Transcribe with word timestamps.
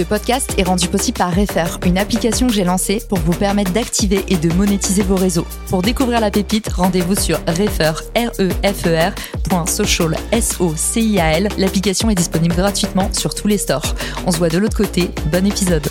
Ce 0.00 0.04
podcast 0.06 0.54
est 0.56 0.62
rendu 0.62 0.88
possible 0.88 1.18
par 1.18 1.28
Refer, 1.28 1.78
une 1.84 1.98
application 1.98 2.46
que 2.46 2.54
j'ai 2.54 2.64
lancée 2.64 3.02
pour 3.06 3.18
vous 3.18 3.34
permettre 3.34 3.70
d'activer 3.72 4.24
et 4.28 4.38
de 4.38 4.50
monétiser 4.54 5.02
vos 5.02 5.14
réseaux. 5.14 5.46
Pour 5.68 5.82
découvrir 5.82 6.20
la 6.20 6.30
pépite, 6.30 6.70
rendez-vous 6.72 7.14
sur 7.14 7.36
refer, 7.46 7.92
r 8.16 8.30
e 8.40 8.48
f 8.62 8.86
e 8.86 8.96
r 8.96 9.68
.social, 9.68 10.16
s 10.32 10.56
o 10.58 10.72
c 10.74 11.02
i 11.02 11.20
a 11.20 11.36
l. 11.36 11.48
L'application 11.58 12.08
est 12.08 12.14
disponible 12.14 12.54
gratuitement 12.54 13.10
sur 13.12 13.34
tous 13.34 13.46
les 13.46 13.58
stores. 13.58 13.94
On 14.26 14.32
se 14.32 14.38
voit 14.38 14.48
de 14.48 14.56
l'autre 14.56 14.78
côté. 14.78 15.10
Bon 15.30 15.44
épisode. 15.44 15.86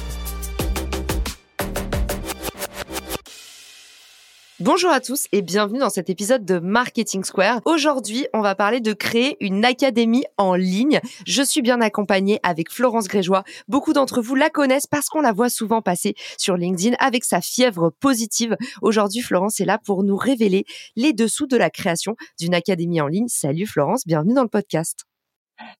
Bonjour 4.62 4.91
à 4.91 4.99
tous 4.99 5.27
et 5.31 5.41
bienvenue 5.41 5.80
dans 5.80 5.90
cet 5.90 6.09
épisode 6.09 6.44
de 6.44 6.59
Marketing 6.59 7.23
Square. 7.23 7.62
Aujourd'hui, 7.63 8.27
on 8.34 8.41
va 8.41 8.55
parler 8.55 8.82
de 8.82 8.91
créer 8.91 9.38
une 9.40 9.63
académie 9.63 10.26
en 10.35 10.54
ligne. 10.54 10.99
Je 11.26 11.41
suis 11.41 11.62
bien 11.62 11.80
accompagnée 11.80 12.41
avec 12.44 12.70
Florence 12.70 13.08
Grégeois. 13.08 13.45
Beaucoup 13.70 13.94
d'entre 13.94 14.22
vous 14.22 14.35
la 14.35 14.49
connaissent 14.49 14.85
parce 14.85 15.08
qu'on 15.08 15.22
la 15.22 15.32
voit 15.32 15.48
souvent 15.48 15.82
passer 15.82 16.13
sur 16.38 16.58
LinkedIn 16.58 16.98
avec 16.99 17.23
sa 17.23 17.40
fièvre 17.40 17.90
positive. 18.02 18.58
Aujourd'hui, 18.82 19.22
Florence 19.22 19.62
est 19.62 19.66
là 19.66 19.80
pour 19.82 20.04
nous 20.04 20.18
révéler 20.18 20.66
les 20.98 21.13
dessous 21.13 21.48
de 21.48 21.55
la 21.55 21.70
création 21.70 22.18
d'une 22.38 22.54
académie 22.54 22.99
en 22.99 23.07
ligne. 23.07 23.30
Salut 23.30 23.66
Florence, 23.66 24.05
bienvenue 24.05 24.34
dans 24.34 24.44
le 24.44 24.49
podcast. 24.49 25.05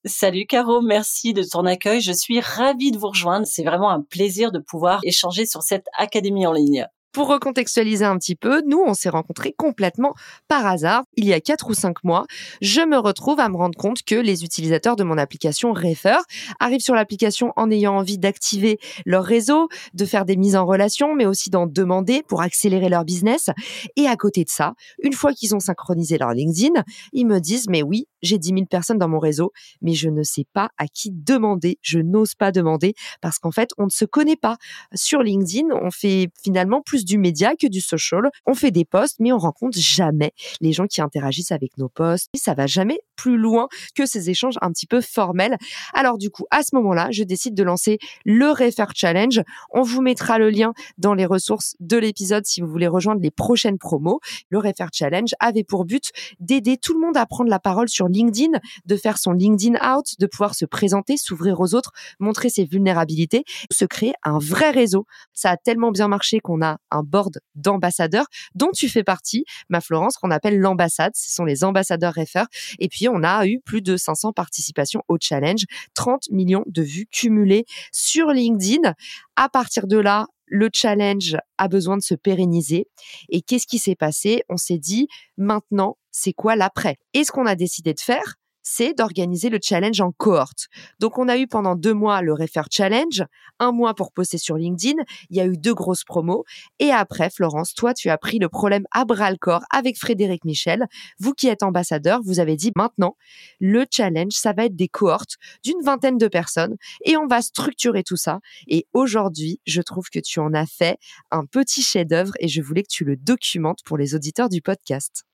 Salut 0.06 0.46
Caro, 0.46 0.80
merci 0.80 1.34
de 1.34 1.44
ton 1.44 1.66
accueil. 1.66 2.00
Je 2.00 2.14
suis 2.14 2.40
ravie 2.40 2.92
de 2.92 2.98
vous 2.98 3.10
rejoindre. 3.10 3.46
C'est 3.46 3.64
vraiment 3.64 3.90
un 3.90 4.02
plaisir 4.02 4.54
de 4.54 4.60
pouvoir 4.60 5.02
échanger 5.04 5.46
sur 5.46 5.64
cette 5.64 5.88
académie 5.98 6.48
en 6.48 6.54
ligne. 6.54 6.88
Pour 7.12 7.28
recontextualiser 7.28 8.06
un 8.06 8.18
petit 8.20 8.36
peu, 8.36 8.62
nous, 8.68 8.84
on 8.86 8.94
s'est 8.94 9.10
rencontrés 9.10 9.54
complètement 9.58 10.14
par 10.48 10.68
hasard 10.68 11.06
il 11.16 11.26
y 11.26 11.34
a 11.34 11.42
quatre 11.42 11.68
ou 11.70 11.74
cinq 11.74 12.04
mois. 12.04 12.26
Je 12.62 12.82
me 12.82 12.98
retrouve 12.98 13.40
à 13.40 13.50
me 13.50 13.58
rendre 13.58 13.78
compte 13.78 14.04
que 14.04 14.14
les 14.14 14.44
utilisateurs 14.44 14.96
de 14.96 15.04
mon 15.04 15.18
application 15.18 15.74
Refer 15.74 16.18
arrivent 16.60 16.82
sur 16.82 16.94
l'application 16.94 17.52
en 17.56 17.72
ayant 17.72 17.96
envie 17.96 18.20
d'activer 18.20 18.78
leur 19.08 19.24
réseau, 19.24 19.70
de 19.96 20.06
faire 20.06 20.24
des 20.24 20.38
mises 20.38 20.56
en 20.56 20.68
relation, 20.68 21.16
mais 21.16 21.26
aussi 21.26 21.50
d'en 21.50 21.66
demander 21.66 22.22
pour 22.28 22.44
accélérer 22.44 22.90
leur 22.90 23.06
business. 23.06 23.50
Et 23.96 24.06
à 24.06 24.16
côté 24.16 24.44
de 24.44 24.50
ça, 24.50 24.74
une 25.02 25.14
fois 25.14 25.34
qu'ils 25.34 25.56
ont 25.56 25.60
synchronisé 25.60 26.20
leur 26.20 26.34
LinkedIn, 26.34 26.84
ils 27.14 27.26
me 27.26 27.40
disent, 27.40 27.68
mais 27.70 27.82
oui, 27.82 28.06
j'ai 28.22 28.38
10 28.38 28.50
000 28.50 28.66
personnes 28.66 29.00
dans 29.00 29.10
mon 29.10 29.20
réseau, 29.20 29.52
mais 29.82 29.94
je 29.94 30.10
ne 30.10 30.22
sais 30.22 30.46
pas 30.54 30.70
à 30.78 30.88
qui 30.88 31.10
demander. 31.12 31.80
Je 31.82 32.00
n'ose 32.00 32.36
pas 32.36 32.52
demander 32.52 32.94
parce 33.22 33.40
qu'en 33.40 33.52
fait, 33.52 33.70
on 33.80 33.86
ne 33.86 33.90
se 33.90 34.06
connaît 34.06 34.36
pas. 34.36 34.58
Sur 34.94 35.24
LinkedIn, 35.24 35.70
on 35.72 35.90
fait 35.90 36.30
finalement 36.44 36.82
plus 36.82 36.99
du 37.06 37.18
média 37.18 37.54
que 37.56 37.68
du 37.68 37.82
social. 37.82 38.30
On 38.46 38.54
fait 38.54 38.72
des 38.72 38.86
posts, 38.86 39.18
mais 39.20 39.32
on 39.32 39.38
rencontre 39.38 39.78
jamais 39.78 40.32
les 40.62 40.74
gens 40.74 40.88
qui 40.88 41.02
interagissent 41.02 41.52
avec 41.52 41.78
nos 41.78 41.90
posts. 41.90 42.28
Et 42.34 42.38
ça 42.38 42.54
va 42.54 42.68
jamais 42.68 43.00
plus 43.16 43.38
loin 43.38 43.68
que 43.96 44.06
ces 44.06 44.30
échanges 44.30 44.56
un 44.62 44.72
petit 44.72 44.86
peu 44.86 45.02
formels. 45.02 45.58
Alors 45.94 46.18
du 46.18 46.30
coup, 46.30 46.46
à 46.52 46.64
ce 46.64 46.76
moment-là, 46.76 47.10
je 47.12 47.24
décide 47.24 47.54
de 47.54 47.64
lancer 47.64 48.00
le 48.26 48.50
Refer 48.50 48.86
Challenge. 48.96 49.42
On 49.72 49.82
vous 49.82 50.02
mettra 50.02 50.40
le 50.40 50.50
lien 50.50 50.74
dans 50.98 51.14
les 51.14 51.26
ressources 51.26 51.76
de 51.80 51.98
l'épisode 51.98 52.46
si 52.46 52.62
vous 52.62 52.68
voulez 52.68 52.88
rejoindre 52.88 53.22
les 53.22 53.32
prochaines 53.32 53.78
promos. 53.78 54.20
Le 54.50 54.60
Refer 54.60 54.88
Challenge 54.94 55.30
avait 55.40 55.64
pour 55.64 55.86
but 55.86 56.12
d'aider 56.40 56.78
tout 56.78 56.94
le 56.94 57.06
monde 57.06 57.18
à 57.18 57.26
prendre 57.26 57.50
la 57.50 57.60
parole 57.60 57.90
sur 57.90 58.08
LinkedIn, 58.08 58.60
de 58.86 58.96
faire 58.96 59.18
son 59.18 59.32
LinkedIn 59.32 59.78
out, 59.86 60.06
de 60.20 60.26
pouvoir 60.26 60.56
se 60.56 60.66
présenter, 60.66 61.18
s'ouvrir 61.18 61.60
aux 61.60 61.76
autres, 61.76 61.92
montrer 62.20 62.50
ses 62.50 62.66
vulnérabilités, 62.66 63.44
se 63.72 63.86
créer 63.86 64.14
un 64.24 64.40
vrai 64.40 64.72
réseau. 64.72 65.06
Ça 65.34 65.52
a 65.52 65.58
tellement 65.58 65.92
bien 65.92 66.08
marché 66.08 66.40
qu'on 66.40 66.62
a 66.62 66.78
un 66.92 67.04
board 67.04 67.40
d'ambassadeurs 67.56 68.26
dont 68.56 68.72
tu 68.74 68.90
fais 68.90 69.04
partie, 69.04 69.46
ma 69.70 69.82
Florence, 69.82 70.18
qu'on 70.18 70.32
appelle 70.32 70.60
l'ambassade. 70.60 71.14
Ce 71.16 71.34
sont 71.34 71.46
les 71.46 71.64
ambassadeurs 71.64 72.14
Refer. 72.16 72.44
Et 72.80 72.88
puis, 72.88 73.08
on 73.08 73.24
a 73.24 73.46
eu 73.46 73.60
plus 73.60 73.82
de 73.82 73.98
500 73.98 74.34
participations 74.34 75.02
au 75.08 75.18
challenge, 75.20 75.66
30 75.94 76.30
millions 76.32 76.64
de 76.68 76.82
vues 76.82 77.08
cumulées 77.12 77.66
sur 77.92 78.28
LinkedIn. 78.28 78.94
À 79.36 79.50
partir 79.50 79.88
de 79.88 79.98
là, 79.98 80.28
le 80.50 80.70
challenge 80.74 81.38
a 81.58 81.68
besoin 81.68 81.98
de 81.98 82.02
se 82.02 82.16
pérenniser. 82.16 82.88
Et 83.30 83.42
qu'est-ce 83.42 83.68
qui 83.68 83.80
s'est 83.80 83.96
passé? 83.96 84.42
On 84.50 84.58
s'est 84.58 84.80
dit, 84.80 85.08
maintenant, 85.38 85.98
c'est 86.12 86.34
quoi 86.34 86.56
l'après? 86.56 86.98
Et 87.14 87.24
ce 87.24 87.32
qu'on 87.32 87.46
a 87.46 87.56
décidé 87.56 87.94
de 87.94 88.00
faire, 88.00 88.36
c'est 88.72 88.94
d'organiser 88.94 89.50
le 89.50 89.60
challenge 89.62 90.00
en 90.00 90.12
cohorte. 90.12 90.68
Donc, 91.00 91.18
on 91.18 91.28
a 91.28 91.38
eu 91.38 91.48
pendant 91.48 91.76
deux 91.76 91.94
mois 91.94 92.22
le 92.22 92.34
Refer 92.34 92.62
Challenge, 92.70 93.24
un 93.60 93.72
mois 93.72 93.96
pour 93.96 94.12
poster 94.12 94.38
sur 94.38 94.58
LinkedIn. 94.58 95.02
Il 95.32 95.38
y 95.38 95.42
a 95.42 95.46
eu 95.46 95.58
deux 95.58 95.74
grosses 95.74 96.04
promos. 96.04 96.46
Et 96.78 96.92
après, 96.92 97.30
Florence, 97.32 97.74
toi, 97.74 97.94
tu 97.94 98.10
as 98.10 98.18
pris 98.18 98.38
le 98.38 98.48
problème 98.48 98.86
à 98.92 99.06
bras 99.06 99.32
le 99.32 99.38
corps 99.38 99.64
avec 99.72 99.98
Frédéric 99.98 100.46
Michel. 100.46 100.86
Vous 101.20 101.34
qui 101.34 101.48
êtes 101.48 101.64
ambassadeur, 101.64 102.22
vous 102.24 102.40
avez 102.40 102.56
dit 102.56 102.72
maintenant, 102.76 103.16
le 103.60 103.86
challenge, 103.90 104.34
ça 104.34 104.54
va 104.54 104.66
être 104.66 104.76
des 104.76 104.88
cohortes 104.88 105.38
d'une 105.64 105.82
vingtaine 105.82 106.18
de 106.18 106.28
personnes 106.28 106.76
et 107.06 107.18
on 107.18 107.26
va 107.26 107.42
structurer 107.42 108.04
tout 108.04 108.18
ça. 108.18 108.40
Et 108.68 108.86
aujourd'hui, 108.94 109.60
je 109.66 109.82
trouve 109.82 110.10
que 110.10 110.20
tu 110.20 110.40
en 110.40 110.54
as 110.54 110.68
fait 110.68 110.98
un 111.32 111.46
petit 111.46 111.82
chef-d'œuvre 111.82 112.34
et 112.40 112.48
je 112.48 112.62
voulais 112.62 112.84
que 112.84 112.92
tu 112.92 113.04
le 113.04 113.16
documentes 113.16 113.80
pour 113.84 113.98
les 113.98 114.14
auditeurs 114.14 114.50
du 114.50 114.62
podcast. 114.62 115.26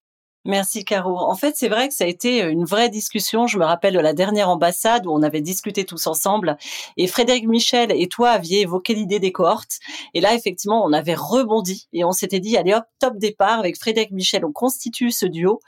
Merci 0.47 0.85
Caro. 0.85 1.17
En 1.17 1.33
fait, 1.33 1.55
c'est 1.57 1.69
vrai 1.69 1.87
que 1.87 1.93
ça 1.95 2.03
a 2.03 2.07
été 2.07 2.43
une 2.43 2.65
vraie 2.65 2.89
discussion. 2.89 3.47
Je 3.47 3.57
me 3.57 3.65
rappelle 3.65 3.95
de 3.95 3.99
la 3.99 4.13
dernière 4.13 4.47
ambassade 4.47 5.07
où 5.07 5.11
on 5.11 5.23
avait 5.23 5.41
discuté 5.41 5.85
tous 5.85 6.05
ensemble 6.05 6.55
et 6.97 7.07
Frédéric 7.07 7.47
Michel 7.47 7.91
et 7.91 8.07
toi 8.07 8.29
aviez 8.29 8.61
évoqué 8.61 8.93
l'idée 8.93 9.17
des 9.17 9.31
cohortes. 9.31 9.79
Et 10.13 10.21
là, 10.21 10.35
effectivement, 10.35 10.85
on 10.85 10.93
avait 10.93 11.15
rebondi 11.15 11.87
et 11.93 12.05
on 12.05 12.11
s'était 12.11 12.39
dit, 12.39 12.57
allez 12.57 12.75
hop, 12.75 12.83
top 12.99 13.17
départ 13.17 13.57
avec 13.57 13.75
Frédéric 13.75 14.11
Michel. 14.11 14.45
On 14.45 14.51
constitue 14.51 15.09
ce 15.09 15.25
duo. 15.25 15.61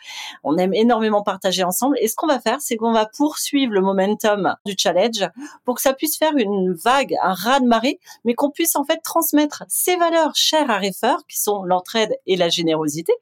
On 0.43 0.57
aime 0.57 0.75
énormément 0.75 1.23
partager 1.23 1.63
ensemble. 1.63 1.97
Et 1.99 2.07
ce 2.07 2.15
qu'on 2.15 2.27
va 2.27 2.39
faire, 2.39 2.61
c'est 2.61 2.77
qu'on 2.77 2.93
va 2.93 3.07
poursuivre 3.07 3.73
le 3.73 3.81
momentum 3.81 4.53
du 4.67 4.75
challenge 4.77 5.27
pour 5.65 5.73
que 5.73 5.81
ça 5.81 5.93
puisse 5.93 6.19
faire 6.19 6.37
une 6.37 6.75
vague, 6.75 7.15
un 7.23 7.33
raz 7.33 7.61
de 7.61 7.65
marée, 7.65 7.99
mais 8.25 8.35
qu'on 8.35 8.51
puisse 8.51 8.75
en 8.75 8.85
fait 8.85 8.99
transmettre 9.03 9.63
ces 9.69 9.95
valeurs 9.95 10.35
chères 10.35 10.69
à 10.69 10.77
Refer, 10.77 11.15
qui 11.27 11.39
sont 11.39 11.63
l'entraide 11.63 12.15
et 12.27 12.35
la 12.35 12.49
générosité. 12.49 13.13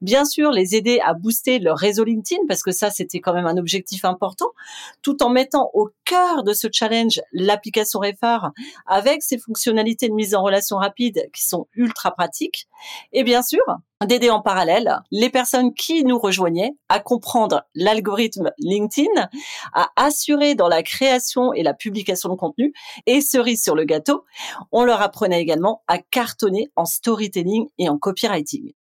Bien 0.00 0.24
sûr, 0.24 0.50
les 0.50 0.74
aider 0.74 0.87
à 1.00 1.14
booster 1.14 1.58
leur 1.58 1.76
réseau 1.76 2.04
LinkedIn 2.04 2.42
parce 2.48 2.62
que 2.62 2.72
ça, 2.72 2.90
c'était 2.90 3.20
quand 3.20 3.34
même 3.34 3.46
un 3.46 3.56
objectif 3.56 4.04
important, 4.04 4.50
tout 5.02 5.22
en 5.22 5.30
mettant 5.30 5.70
au 5.74 5.90
cœur 6.04 6.42
de 6.42 6.52
ce 6.52 6.68
challenge 6.72 7.20
l'application 7.32 8.00
Refar 8.00 8.52
avec 8.86 9.22
ses 9.22 9.38
fonctionnalités 9.38 10.08
de 10.08 10.14
mise 10.14 10.34
en 10.34 10.42
relation 10.42 10.76
rapide 10.76 11.28
qui 11.32 11.46
sont 11.46 11.66
ultra 11.74 12.12
pratiques. 12.12 12.68
Et 13.12 13.24
bien 13.24 13.42
sûr, 13.42 13.62
d'aider 14.06 14.30
en 14.30 14.40
parallèle 14.40 15.00
les 15.10 15.30
personnes 15.30 15.74
qui 15.74 16.04
nous 16.04 16.18
rejoignaient 16.18 16.76
à 16.88 17.00
comprendre 17.00 17.64
l'algorithme 17.74 18.52
LinkedIn, 18.58 19.28
à 19.74 19.88
assurer 19.96 20.54
dans 20.54 20.68
la 20.68 20.82
création 20.82 21.52
et 21.52 21.62
la 21.62 21.74
publication 21.74 22.28
de 22.28 22.36
contenu 22.36 22.72
et 23.06 23.20
cerise 23.20 23.62
sur 23.62 23.74
le 23.74 23.84
gâteau, 23.84 24.24
on 24.70 24.84
leur 24.84 25.02
apprenait 25.02 25.40
également 25.40 25.82
à 25.88 25.98
cartonner 25.98 26.70
en 26.76 26.84
storytelling 26.84 27.68
et 27.78 27.88
en 27.88 27.98
copywriting 27.98 28.72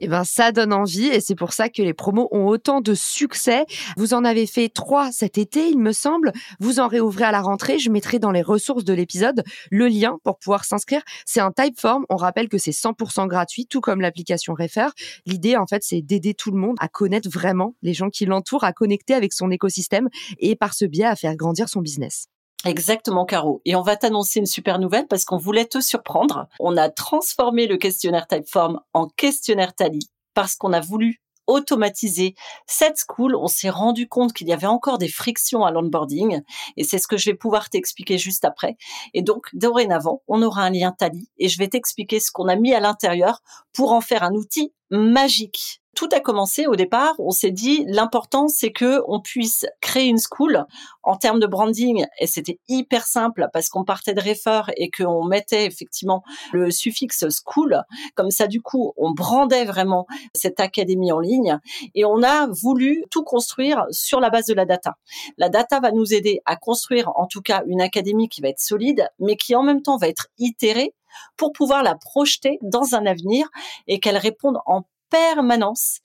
eh 0.00 0.08
ben, 0.08 0.24
ça 0.24 0.52
donne 0.52 0.72
envie 0.72 1.06
et 1.06 1.20
c'est 1.20 1.34
pour 1.34 1.52
ça 1.52 1.68
que 1.68 1.82
les 1.82 1.94
promos 1.94 2.28
ont 2.30 2.46
autant 2.46 2.80
de 2.80 2.94
succès. 2.94 3.66
Vous 3.96 4.14
en 4.14 4.24
avez 4.24 4.46
fait 4.46 4.68
trois 4.68 5.12
cet 5.12 5.38
été, 5.38 5.68
il 5.68 5.78
me 5.78 5.92
semble. 5.92 6.32
Vous 6.58 6.80
en 6.80 6.88
réouvrez 6.88 7.24
à 7.24 7.32
la 7.32 7.40
rentrée. 7.40 7.78
Je 7.78 7.90
mettrai 7.90 8.18
dans 8.18 8.30
les 8.30 8.42
ressources 8.42 8.84
de 8.84 8.92
l'épisode 8.92 9.44
le 9.70 9.88
lien 9.88 10.18
pour 10.24 10.38
pouvoir 10.38 10.64
s'inscrire. 10.64 11.02
C'est 11.26 11.40
un 11.40 11.52
typeform. 11.52 12.04
On 12.08 12.16
rappelle 12.16 12.48
que 12.48 12.58
c'est 12.58 12.70
100% 12.70 13.26
gratuit, 13.28 13.66
tout 13.66 13.80
comme 13.80 14.00
l'application 14.00 14.54
Refer. 14.54 14.88
L'idée, 15.26 15.56
en 15.56 15.66
fait, 15.66 15.82
c'est 15.82 16.02
d'aider 16.02 16.34
tout 16.34 16.50
le 16.50 16.58
monde 16.58 16.76
à 16.80 16.88
connaître 16.88 17.28
vraiment 17.28 17.74
les 17.82 17.94
gens 17.94 18.10
qui 18.10 18.26
l'entourent, 18.26 18.64
à 18.64 18.72
connecter 18.72 19.14
avec 19.14 19.32
son 19.32 19.50
écosystème 19.50 20.08
et 20.38 20.56
par 20.56 20.74
ce 20.74 20.84
biais 20.84 21.04
à 21.04 21.16
faire 21.16 21.36
grandir 21.36 21.68
son 21.68 21.80
business. 21.80 22.26
Exactement, 22.66 23.24
Caro. 23.24 23.62
Et 23.64 23.74
on 23.74 23.82
va 23.82 23.96
t'annoncer 23.96 24.38
une 24.38 24.46
super 24.46 24.78
nouvelle 24.78 25.06
parce 25.06 25.24
qu'on 25.24 25.38
voulait 25.38 25.64
te 25.64 25.80
surprendre. 25.80 26.46
On 26.58 26.76
a 26.76 26.90
transformé 26.90 27.66
le 27.66 27.78
questionnaire 27.78 28.26
Typeform 28.26 28.80
en 28.92 29.08
questionnaire 29.08 29.74
Tally 29.74 30.10
parce 30.34 30.56
qu'on 30.56 30.74
a 30.74 30.80
voulu 30.80 31.22
automatiser 31.46 32.34
cette 32.66 32.98
school. 32.98 33.34
On 33.34 33.48
s'est 33.48 33.70
rendu 33.70 34.08
compte 34.08 34.34
qu'il 34.34 34.46
y 34.46 34.52
avait 34.52 34.66
encore 34.66 34.98
des 34.98 35.08
frictions 35.08 35.64
à 35.64 35.70
l'onboarding 35.70 36.42
et 36.76 36.84
c'est 36.84 36.98
ce 36.98 37.08
que 37.08 37.16
je 37.16 37.30
vais 37.30 37.36
pouvoir 37.36 37.70
t'expliquer 37.70 38.18
juste 38.18 38.44
après. 38.44 38.76
Et 39.14 39.22
donc, 39.22 39.46
dorénavant, 39.54 40.22
on 40.28 40.42
aura 40.42 40.62
un 40.62 40.70
lien 40.70 40.92
Tally 40.92 41.28
et 41.38 41.48
je 41.48 41.58
vais 41.58 41.68
t'expliquer 41.68 42.20
ce 42.20 42.30
qu'on 42.30 42.48
a 42.48 42.56
mis 42.56 42.74
à 42.74 42.80
l'intérieur 42.80 43.40
pour 43.72 43.92
en 43.92 44.02
faire 44.02 44.22
un 44.22 44.34
outil 44.34 44.74
magique 44.90 45.79
tout 45.94 46.08
a 46.12 46.20
commencé 46.20 46.66
au 46.66 46.76
départ. 46.76 47.14
On 47.18 47.30
s'est 47.30 47.50
dit 47.50 47.84
l'important 47.86 48.48
c'est 48.48 48.72
que 48.72 49.02
on 49.06 49.20
puisse 49.20 49.66
créer 49.80 50.06
une 50.06 50.18
school 50.18 50.64
en 51.02 51.16
termes 51.16 51.40
de 51.40 51.46
branding 51.46 52.06
et 52.18 52.26
c'était 52.26 52.58
hyper 52.68 53.06
simple 53.06 53.48
parce 53.52 53.68
qu'on 53.68 53.84
partait 53.84 54.14
de 54.14 54.20
Refer 54.20 54.72
et 54.76 54.90
qu'on 54.90 55.24
mettait 55.24 55.66
effectivement 55.66 56.22
le 56.52 56.70
suffixe 56.70 57.24
school. 57.30 57.82
Comme 58.14 58.30
ça, 58.30 58.46
du 58.46 58.62
coup, 58.62 58.92
on 58.96 59.12
brandait 59.12 59.64
vraiment 59.64 60.06
cette 60.34 60.60
académie 60.60 61.12
en 61.12 61.20
ligne 61.20 61.58
et 61.94 62.04
on 62.04 62.22
a 62.22 62.46
voulu 62.46 63.04
tout 63.10 63.24
construire 63.24 63.84
sur 63.90 64.20
la 64.20 64.30
base 64.30 64.46
de 64.46 64.54
la 64.54 64.64
data. 64.64 64.94
La 65.38 65.48
data 65.48 65.80
va 65.80 65.92
nous 65.92 66.14
aider 66.14 66.40
à 66.44 66.56
construire 66.56 67.10
en 67.16 67.26
tout 67.26 67.42
cas 67.42 67.62
une 67.66 67.80
académie 67.80 68.28
qui 68.28 68.40
va 68.40 68.48
être 68.48 68.60
solide, 68.60 69.08
mais 69.18 69.36
qui 69.36 69.54
en 69.54 69.62
même 69.62 69.82
temps 69.82 69.96
va 69.96 70.08
être 70.08 70.28
itérée 70.38 70.94
pour 71.36 71.52
pouvoir 71.52 71.82
la 71.82 71.96
projeter 71.96 72.58
dans 72.62 72.94
un 72.94 73.06
avenir 73.06 73.48
et 73.86 73.98
qu'elle 73.98 74.16
réponde 74.16 74.58
en 74.66 74.82
permanence 75.10 76.00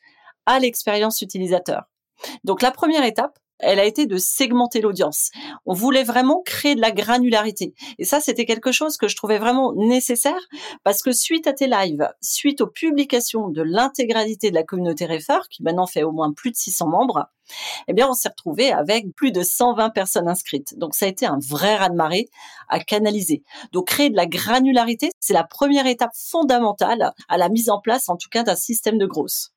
à 0.45 0.59
l'expérience 0.59 1.21
utilisateur. 1.21 1.83
Donc 2.43 2.61
la 2.61 2.71
première 2.71 3.03
étape, 3.03 3.39
elle 3.59 3.79
a 3.79 3.85
été 3.85 4.05
de 4.05 4.17
segmenter 4.17 4.81
l'audience. 4.81 5.31
On 5.65 5.73
voulait 5.73 6.03
vraiment 6.03 6.41
créer 6.41 6.75
de 6.75 6.81
la 6.81 6.91
granularité. 6.91 7.73
Et 7.97 8.05
ça, 8.05 8.19
c'était 8.19 8.45
quelque 8.45 8.71
chose 8.71 8.97
que 8.97 9.07
je 9.07 9.15
trouvais 9.15 9.39
vraiment 9.39 9.73
nécessaire 9.75 10.39
parce 10.83 11.01
que 11.01 11.11
suite 11.11 11.47
à 11.47 11.53
tes 11.53 11.67
lives, 11.67 12.09
suite 12.21 12.61
aux 12.61 12.67
publications 12.67 13.49
de 13.49 13.61
l'intégralité 13.61 14.49
de 14.49 14.55
la 14.55 14.63
communauté 14.63 15.05
Refer, 15.05 15.47
qui 15.49 15.63
maintenant 15.63 15.87
fait 15.87 16.03
au 16.03 16.11
moins 16.11 16.33
plus 16.33 16.51
de 16.51 16.55
600 16.55 16.87
membres, 16.87 17.29
eh 17.87 17.93
bien, 17.93 18.07
on 18.09 18.13
s'est 18.13 18.29
retrouvé 18.29 18.71
avec 18.71 19.13
plus 19.15 19.31
de 19.31 19.43
120 19.43 19.91
personnes 19.91 20.27
inscrites. 20.27 20.77
Donc, 20.77 20.95
ça 20.95 21.05
a 21.05 21.09
été 21.09 21.25
un 21.25 21.39
vrai 21.39 21.75
raz-de-marée 21.75 22.29
à 22.69 22.79
canaliser. 22.79 23.43
Donc, 23.71 23.87
créer 23.87 24.09
de 24.09 24.15
la 24.15 24.25
granularité, 24.25 25.11
c'est 25.19 25.33
la 25.33 25.43
première 25.43 25.85
étape 25.85 26.13
fondamentale 26.15 27.13
à 27.27 27.37
la 27.37 27.49
mise 27.49 27.69
en 27.69 27.79
place, 27.79 28.09
en 28.09 28.17
tout 28.17 28.29
cas, 28.29 28.43
d'un 28.43 28.55
système 28.55 28.97
de 28.97 29.05
grosses. 29.05 29.51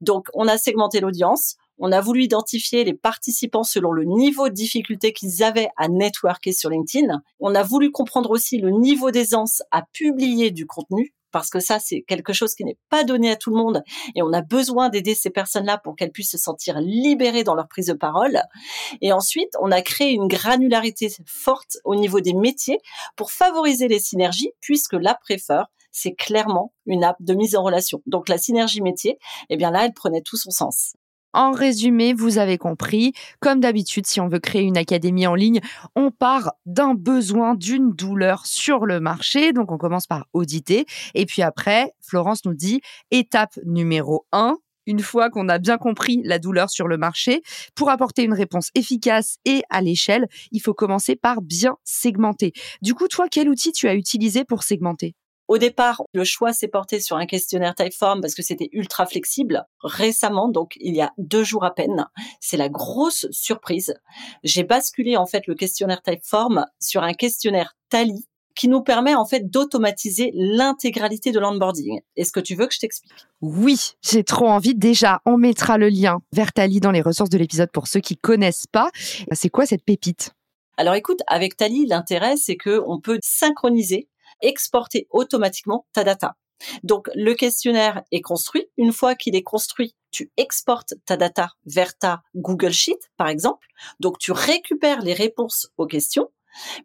Donc, 0.00 0.26
on 0.34 0.48
a 0.48 0.58
segmenté 0.58 1.00
l'audience. 1.00 1.56
On 1.82 1.92
a 1.92 2.00
voulu 2.02 2.24
identifier 2.24 2.84
les 2.84 2.92
participants 2.92 3.62
selon 3.62 3.90
le 3.90 4.04
niveau 4.04 4.50
de 4.50 4.54
difficulté 4.54 5.14
qu'ils 5.14 5.42
avaient 5.42 5.70
à 5.78 5.88
networker 5.88 6.52
sur 6.52 6.68
LinkedIn. 6.68 7.22
On 7.40 7.54
a 7.54 7.62
voulu 7.62 7.90
comprendre 7.90 8.30
aussi 8.30 8.58
le 8.58 8.70
niveau 8.70 9.10
d'aisance 9.10 9.62
à 9.70 9.82
publier 9.94 10.50
du 10.50 10.66
contenu 10.66 11.14
parce 11.32 11.48
que 11.48 11.60
ça, 11.60 11.78
c'est 11.78 12.02
quelque 12.02 12.34
chose 12.34 12.54
qui 12.54 12.64
n'est 12.64 12.78
pas 12.90 13.04
donné 13.04 13.30
à 13.30 13.36
tout 13.36 13.50
le 13.50 13.56
monde 13.56 13.82
et 14.14 14.22
on 14.22 14.32
a 14.32 14.42
besoin 14.42 14.90
d'aider 14.90 15.14
ces 15.14 15.30
personnes-là 15.30 15.78
pour 15.78 15.96
qu'elles 15.96 16.12
puissent 16.12 16.32
se 16.32 16.38
sentir 16.38 16.80
libérées 16.80 17.44
dans 17.44 17.54
leur 17.54 17.68
prise 17.68 17.86
de 17.86 17.94
parole. 17.94 18.42
Et 19.00 19.12
ensuite, 19.12 19.52
on 19.60 19.70
a 19.70 19.80
créé 19.80 20.10
une 20.10 20.28
granularité 20.28 21.08
forte 21.26 21.78
au 21.84 21.94
niveau 21.94 22.20
des 22.20 22.34
métiers 22.34 22.78
pour 23.16 23.32
favoriser 23.32 23.88
les 23.88 24.00
synergies 24.00 24.50
puisque 24.60 24.94
la 24.94 25.14
Prefer, 25.14 25.62
c'est 25.92 26.14
clairement 26.14 26.74
une 26.84 27.04
app 27.04 27.16
de 27.20 27.34
mise 27.34 27.56
en 27.56 27.62
relation. 27.62 28.02
Donc 28.06 28.28
la 28.28 28.36
synergie 28.36 28.82
métier, 28.82 29.18
eh 29.48 29.56
bien 29.56 29.70
là, 29.70 29.84
elle 29.84 29.94
prenait 29.94 30.22
tout 30.22 30.36
son 30.36 30.50
sens. 30.50 30.94
En 31.32 31.52
résumé, 31.52 32.12
vous 32.12 32.38
avez 32.38 32.58
compris, 32.58 33.12
comme 33.38 33.60
d'habitude, 33.60 34.06
si 34.06 34.20
on 34.20 34.28
veut 34.28 34.40
créer 34.40 34.62
une 34.62 34.76
académie 34.76 35.26
en 35.28 35.36
ligne, 35.36 35.60
on 35.94 36.10
part 36.10 36.52
d'un 36.66 36.94
besoin, 36.94 37.54
d'une 37.54 37.92
douleur 37.92 38.46
sur 38.46 38.84
le 38.84 38.98
marché. 38.98 39.52
Donc, 39.52 39.70
on 39.70 39.78
commence 39.78 40.08
par 40.08 40.26
auditer. 40.32 40.86
Et 41.14 41.26
puis 41.26 41.42
après, 41.42 41.92
Florence 42.00 42.44
nous 42.44 42.54
dit, 42.54 42.80
étape 43.12 43.58
numéro 43.64 44.26
1, 44.32 44.56
une 44.86 45.00
fois 45.00 45.30
qu'on 45.30 45.48
a 45.48 45.58
bien 45.58 45.78
compris 45.78 46.20
la 46.24 46.40
douleur 46.40 46.68
sur 46.68 46.88
le 46.88 46.96
marché, 46.96 47.42
pour 47.76 47.90
apporter 47.90 48.24
une 48.24 48.34
réponse 48.34 48.70
efficace 48.74 49.36
et 49.44 49.62
à 49.70 49.82
l'échelle, 49.82 50.26
il 50.50 50.60
faut 50.60 50.74
commencer 50.74 51.14
par 51.14 51.42
bien 51.42 51.76
segmenter. 51.84 52.52
Du 52.82 52.94
coup, 52.94 53.06
toi, 53.06 53.26
quel 53.30 53.48
outil 53.48 53.70
tu 53.70 53.86
as 53.86 53.94
utilisé 53.94 54.44
pour 54.44 54.64
segmenter? 54.64 55.14
Au 55.50 55.58
départ, 55.58 56.04
le 56.12 56.22
choix 56.22 56.52
s'est 56.52 56.68
porté 56.68 57.00
sur 57.00 57.16
un 57.16 57.26
questionnaire 57.26 57.74
Typeform 57.74 58.20
parce 58.20 58.36
que 58.36 58.42
c'était 58.42 58.68
ultra 58.70 59.04
flexible. 59.04 59.64
Récemment, 59.82 60.48
donc 60.48 60.74
il 60.76 60.94
y 60.94 61.00
a 61.00 61.12
deux 61.18 61.42
jours 61.42 61.64
à 61.64 61.74
peine, 61.74 62.06
c'est 62.38 62.56
la 62.56 62.68
grosse 62.68 63.26
surprise. 63.32 63.94
J'ai 64.44 64.62
basculé 64.62 65.16
en 65.16 65.26
fait 65.26 65.48
le 65.48 65.56
questionnaire 65.56 66.02
Typeform 66.02 66.66
sur 66.78 67.02
un 67.02 67.14
questionnaire 67.14 67.74
Tally 67.88 68.28
qui 68.54 68.68
nous 68.68 68.80
permet 68.80 69.16
en 69.16 69.24
fait 69.24 69.50
d'automatiser 69.50 70.30
l'intégralité 70.34 71.32
de 71.32 71.40
l'onboarding. 71.40 72.00
Est-ce 72.14 72.30
que 72.30 72.38
tu 72.38 72.54
veux 72.54 72.68
que 72.68 72.74
je 72.74 72.78
t'explique? 72.78 73.26
Oui, 73.40 73.94
j'ai 74.02 74.22
trop 74.22 74.46
envie. 74.46 74.76
Déjà, 74.76 75.20
on 75.26 75.36
mettra 75.36 75.78
le 75.78 75.88
lien 75.88 76.20
vers 76.32 76.52
Tally 76.52 76.78
dans 76.78 76.92
les 76.92 77.02
ressources 77.02 77.30
de 77.30 77.38
l'épisode 77.38 77.72
pour 77.72 77.88
ceux 77.88 78.00
qui 78.00 78.16
connaissent 78.16 78.68
pas. 78.70 78.90
C'est 79.32 79.50
quoi 79.50 79.66
cette 79.66 79.84
pépite? 79.84 80.30
Alors 80.76 80.94
écoute, 80.94 81.20
avec 81.26 81.56
Tally, 81.56 81.86
l'intérêt 81.86 82.36
c'est 82.36 82.56
que 82.56 82.80
on 82.86 83.00
peut 83.00 83.18
synchroniser 83.22 84.06
exporter 84.42 85.06
automatiquement 85.10 85.86
ta 85.92 86.04
data. 86.04 86.36
Donc 86.82 87.08
le 87.14 87.34
questionnaire 87.34 88.02
est 88.12 88.20
construit. 88.20 88.68
Une 88.76 88.92
fois 88.92 89.14
qu'il 89.14 89.34
est 89.34 89.42
construit, 89.42 89.94
tu 90.10 90.30
exportes 90.36 90.94
ta 91.06 91.16
data 91.16 91.52
vers 91.64 91.96
ta 91.96 92.22
Google 92.34 92.72
Sheet, 92.72 92.98
par 93.16 93.28
exemple. 93.28 93.66
Donc 93.98 94.18
tu 94.18 94.32
récupères 94.32 95.02
les 95.02 95.14
réponses 95.14 95.68
aux 95.78 95.86
questions. 95.86 96.30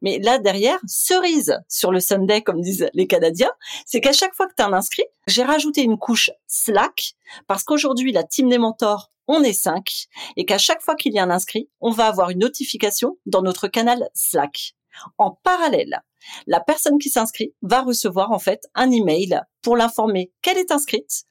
Mais 0.02 0.20
là 0.20 0.38
derrière, 0.38 0.80
cerise 0.88 1.60
sur 1.68 1.92
le 1.92 2.00
Sunday, 2.00 2.42
comme 2.44 2.62
disent 2.62 2.88
les 2.94 3.08
Canadiens, 3.08 3.52
c'est 3.86 4.00
qu'à 4.00 4.14
chaque 4.14 4.36
fois 4.36 4.48
que 4.48 4.54
tu 4.56 4.62
as 4.62 4.68
un 4.68 4.74
inscrit, 4.74 5.06
j'ai 5.28 5.44
rajouté 5.44 5.82
une 5.82 5.98
couche 5.98 6.30
Slack 6.48 7.14
parce 7.48 7.64
qu'aujourd'hui 7.64 8.12
la 8.12 8.24
team 8.24 8.48
des 8.50 8.60
mentors 8.60 9.12
on 9.28 9.44
est 9.44 9.54
cinq 9.54 10.06
et 10.38 10.46
qu'à 10.46 10.58
chaque 10.58 10.82
fois 10.82 10.96
qu'il 10.96 11.14
y 11.14 11.20
a 11.20 11.24
un 11.24 11.32
inscrit, 11.32 11.70
on 11.82 11.90
va 11.90 12.06
avoir 12.06 12.30
une 12.30 12.40
notification 12.40 13.18
dans 13.26 13.42
notre 13.42 13.68
canal 13.68 14.10
Slack. 14.14 14.76
En 15.18 15.32
parallèle, 15.32 16.02
la 16.48 16.60
personne 16.60 16.98
qui 16.98 17.10
s'inscrit 17.10 17.54
va 17.62 17.82
recevoir 17.82 18.32
en 18.32 18.40
fait 18.40 18.64
un 18.76 18.92
email 18.92 19.42
pour 19.62 19.76
l'informer 19.76 20.32
qu'elle 20.42 20.58
est 20.58 20.72
inscrite 20.72 21.24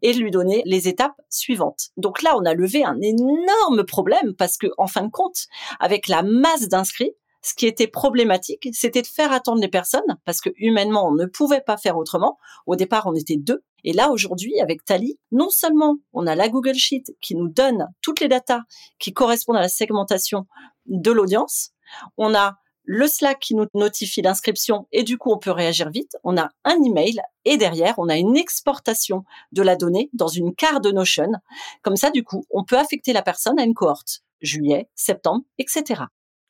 et 0.00 0.12
lui 0.12 0.30
donner 0.30 0.62
les 0.64 0.88
étapes 0.88 1.20
suivantes. 1.28 1.90
Donc 1.96 2.22
là, 2.22 2.36
on 2.36 2.44
a 2.44 2.54
levé 2.54 2.84
un 2.84 2.98
énorme 3.00 3.84
problème 3.84 4.34
parce 4.36 4.56
que, 4.56 4.68
en 4.78 4.86
fin 4.86 5.02
de 5.02 5.10
compte, 5.10 5.46
avec 5.78 6.08
la 6.08 6.22
masse 6.22 6.68
d'inscrits, 6.68 7.12
ce 7.42 7.54
qui 7.54 7.66
était 7.66 7.88
problématique, 7.88 8.68
c'était 8.72 9.02
de 9.02 9.06
faire 9.06 9.32
attendre 9.32 9.60
les 9.60 9.68
personnes 9.68 10.18
parce 10.24 10.40
que 10.40 10.50
humainement, 10.56 11.08
on 11.08 11.14
ne 11.14 11.26
pouvait 11.26 11.60
pas 11.60 11.76
faire 11.76 11.96
autrement. 11.96 12.38
Au 12.66 12.76
départ, 12.76 13.06
on 13.06 13.14
était 13.14 13.36
deux. 13.36 13.64
Et 13.84 13.92
là, 13.92 14.10
aujourd'hui, 14.10 14.60
avec 14.60 14.84
Tally, 14.84 15.18
non 15.32 15.50
seulement 15.50 15.96
on 16.12 16.26
a 16.28 16.36
la 16.36 16.48
Google 16.48 16.74
Sheet 16.74 17.16
qui 17.20 17.34
nous 17.34 17.48
donne 17.48 17.88
toutes 18.00 18.20
les 18.20 18.28
datas 18.28 18.62
qui 19.00 19.12
correspondent 19.12 19.56
à 19.56 19.60
la 19.60 19.68
segmentation 19.68 20.46
de 20.86 21.10
l'audience, 21.10 21.70
on 22.16 22.34
a 22.34 22.56
le 22.94 23.06
Slack 23.06 23.38
qui 23.38 23.54
nous 23.54 23.64
notifie 23.72 24.20
l'inscription 24.20 24.86
et 24.92 25.02
du 25.02 25.16
coup 25.16 25.32
on 25.32 25.38
peut 25.38 25.50
réagir 25.50 25.88
vite. 25.88 26.18
On 26.24 26.36
a 26.36 26.50
un 26.64 26.76
email 26.84 27.22
et 27.46 27.56
derrière 27.56 27.94
on 27.96 28.10
a 28.10 28.18
une 28.18 28.36
exportation 28.36 29.24
de 29.50 29.62
la 29.62 29.76
donnée 29.76 30.10
dans 30.12 30.28
une 30.28 30.54
carte 30.54 30.84
Notion. 30.84 31.32
Comme 31.80 31.96
ça 31.96 32.10
du 32.10 32.22
coup 32.22 32.44
on 32.50 32.64
peut 32.64 32.76
affecter 32.76 33.14
la 33.14 33.22
personne 33.22 33.58
à 33.58 33.64
une 33.64 33.72
cohorte 33.72 34.20
juillet, 34.42 34.90
septembre, 34.94 35.42
etc. 35.56 36.02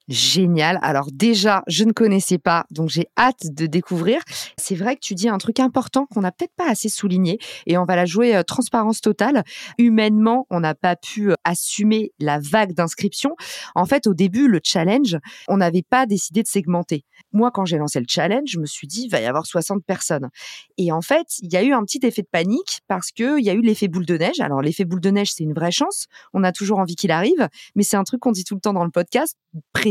Génial. 0.09 0.79
Alors 0.83 1.09
déjà, 1.13 1.63
je 1.69 1.85
ne 1.85 1.93
connaissais 1.93 2.39
pas, 2.39 2.67
donc 2.71 2.89
j'ai 2.89 3.07
hâte 3.17 3.45
de 3.53 3.67
découvrir. 3.67 4.21
C'est 4.59 4.75
vrai 4.75 4.97
que 4.97 5.01
tu 5.01 5.15
dis 5.15 5.29
un 5.29 5.39
truc 5.39 5.61
important 5.61 6.07
qu'on 6.07 6.23
n'a 6.23 6.33
peut-être 6.33 6.55
pas 6.57 6.69
assez 6.69 6.89
souligné 6.89 7.39
et 7.67 7.79
on 7.79 7.85
va 7.85 7.95
la 7.95 8.05
jouer 8.05 8.35
euh, 8.35 8.43
transparence 8.43 9.01
totale. 9.01 9.45
Humainement, 9.79 10.47
on 10.51 10.61
n'a 10.61 10.75
pas 10.75 10.97
pu 10.97 11.31
euh, 11.31 11.35
assumer 11.45 12.13
la 12.19 12.41
vague 12.41 12.73
d'inscription. 12.73 13.37
En 13.75 13.87
fait, 13.87 14.07
au 14.09 14.15
début, 14.15 14.49
le 14.49 14.61
challenge, 14.63 15.19
on 15.49 15.59
n'avait 15.59 15.85
pas 15.89 16.07
décidé 16.07 16.43
de 16.43 16.49
segmenter. 16.49 17.05
Moi, 17.33 17.51
quand 17.53 17.65
j'ai 17.65 17.79
lancé 17.79 18.01
le 18.01 18.07
challenge, 18.09 18.49
je 18.49 18.59
me 18.59 18.67
suis 18.67 18.89
dit, 18.89 19.05
il 19.05 19.09
va 19.09 19.21
y 19.21 19.27
avoir 19.27 19.47
60 19.47 19.85
personnes. 19.85 20.31
Et 20.79 20.91
en 20.91 21.01
fait, 21.01 21.27
il 21.41 21.53
y 21.53 21.57
a 21.57 21.63
eu 21.63 21.73
un 21.73 21.85
petit 21.85 22.01
effet 22.03 22.23
de 22.23 22.29
panique 22.31 22.81
parce 22.89 23.13
qu'il 23.13 23.41
y 23.41 23.51
a 23.51 23.55
eu 23.55 23.61
l'effet 23.61 23.89
boule 23.89 24.07
de 24.07 24.17
neige. 24.17 24.41
Alors, 24.41 24.63
l'effet 24.63 24.85
boule 24.85 25.01
de 25.01 25.11
neige, 25.11 25.33
c'est 25.33 25.45
une 25.45 25.55
vraie 25.55 25.71
chance. 25.71 26.07
On 26.35 26.43
a 26.43 26.51
toujours 26.51 26.81
envie 26.81 26.97
qu'il 26.97 27.13
arrive, 27.13 27.49
mais 27.77 27.85
c'est 27.85 27.97
un 27.97 28.05
truc 28.05 28.21
qu'on 28.21 28.33
dit 28.33 28.45
tout 28.45 28.55
le 28.55 28.61
temps 28.61 28.73
dans 28.73 28.85
le 28.85 28.91
podcast 28.91 29.37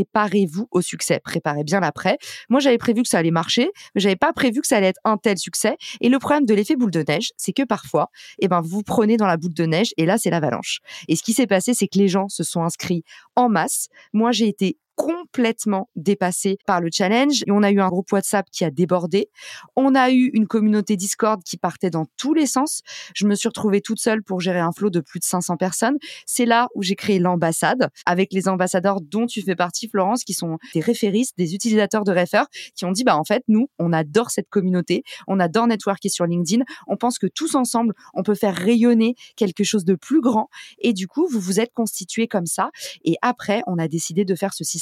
préparez-vous 0.04 0.68
au 0.72 0.82
succès, 0.82 1.20
préparez 1.24 1.64
bien 1.64 1.80
l'après. 1.80 2.18
Moi, 2.50 2.60
j'avais 2.60 2.78
prévu 2.78 3.04
que 3.04 3.10
ça 3.10 3.20
allait 3.20 3.32
marcher, 3.32 3.70
mais 3.96 4.02
j'avais 4.02 4.16
pas 4.16 4.34
prévu 4.34 4.62
que 4.62 4.68
ça 4.68 4.78
allait 4.78 4.88
être 4.88 5.00
un 5.04 5.18
tel 5.18 5.38
succès. 5.38 5.76
Et 6.02 6.10
le 6.10 6.20
problème 6.20 6.46
de 6.46 6.54
l'effet 6.54 6.76
boule 6.76 6.92
de 6.92 7.04
neige, 7.08 7.32
c'est 7.38 7.54
que 7.54 7.64
parfois, 7.64 8.08
eh 8.40 8.48
ben, 8.48 8.62
vous 8.62 8.84
prenez 8.84 9.18
dans 9.18 9.28
la 9.28 9.38
boule 9.38 9.54
de 9.54 9.66
neige 9.66 9.94
et 9.98 10.06
là, 10.06 10.18
c'est 10.18 10.30
l'avalanche. 10.30 10.80
Et 11.08 11.16
ce 11.16 11.24
qui 11.24 11.34
s'est 11.34 11.48
passé, 11.48 11.74
c'est 11.74 11.88
que 11.88 11.98
les 11.98 12.08
gens 12.08 12.28
se 12.30 12.44
sont 12.44 12.64
inscrits 12.64 13.04
en 13.36 13.50
masse. 13.50 13.88
Moi, 14.14 14.32
j'ai 14.32 14.48
été 14.48 14.78
complètement 14.96 15.90
dépassé 15.96 16.58
par 16.66 16.82
le 16.82 16.90
challenge. 16.92 17.44
Et 17.48 17.52
on 17.52 17.64
a 17.64 17.72
eu 17.72 17.80
un 17.80 17.90
groupe 17.90 18.12
WhatsApp 18.12 18.46
qui 18.52 18.66
a 18.66 18.72
débordé. 18.72 19.30
On 19.76 19.96
a 19.96 20.12
eu 20.12 20.30
une 20.34 20.48
communauté 20.48 20.98
Discord 20.98 21.42
qui 21.44 21.58
partait 21.58 21.90
dans 21.90 22.06
tous 22.18 22.34
les 22.34 22.46
sens. 22.46 22.82
Je 23.16 23.26
me 23.26 23.36
suis 23.36 23.48
retrouvée 23.48 23.82
toute 23.82 24.00
seule 24.00 24.24
pour 24.24 24.42
gérer 24.42 24.60
un 24.60 24.72
flot 24.72 24.90
de 24.90 25.00
plus 25.00 25.20
de 25.20 25.24
500 25.24 25.58
personnes. 25.58 25.98
C'est 26.26 26.46
là 26.46 26.68
où 26.76 26.84
j'ai 26.84 26.96
créé 26.96 27.20
l'ambassade 27.20 27.90
avec 28.06 28.34
les 28.34 28.48
ambassadeurs 28.48 29.02
dont 29.02 29.26
tu 29.26 29.42
fais 29.42 29.56
partie, 29.56 29.88
Florence, 29.88 30.24
qui 30.24 30.34
sont 30.34 30.58
des 30.74 30.82
référistes, 30.82 31.38
des 31.38 31.56
utilisateurs 31.56 32.04
de 32.04 32.12
Refer, 32.12 32.44
qui 32.76 32.86
ont 32.86 32.92
dit, 32.92 33.04
bah, 33.04 33.18
en 33.18 33.24
fait, 33.24 33.44
nous, 33.48 33.70
on 33.80 33.94
adore 33.94 34.30
cette 34.30 34.50
communauté. 34.50 35.04
On 35.28 35.40
adore 35.40 35.68
networker 35.68 36.10
sur 36.10 36.26
LinkedIn. 36.26 36.64
On 36.88 36.98
pense 36.98 37.18
que 37.18 37.28
tous 37.28 37.56
ensemble, 37.56 37.94
on 38.14 38.24
peut 38.24 38.36
faire 38.36 38.56
rayonner 38.56 39.16
quelque 39.36 39.64
chose 39.64 39.86
de 39.86 39.96
plus 39.96 40.22
grand. 40.22 40.50
Et 40.80 40.94
du 40.94 41.08
coup, 41.08 41.28
vous 41.30 41.40
vous 41.40 41.60
êtes 41.60 41.74
constitués 41.74 42.28
comme 42.28 42.46
ça. 42.46 42.70
Et 43.04 43.16
après, 43.22 43.64
on 43.68 43.78
a 43.78 43.88
décidé 43.88 44.26
de 44.26 44.36
faire 44.36 44.54
ce 44.54 44.64
système 44.64 44.81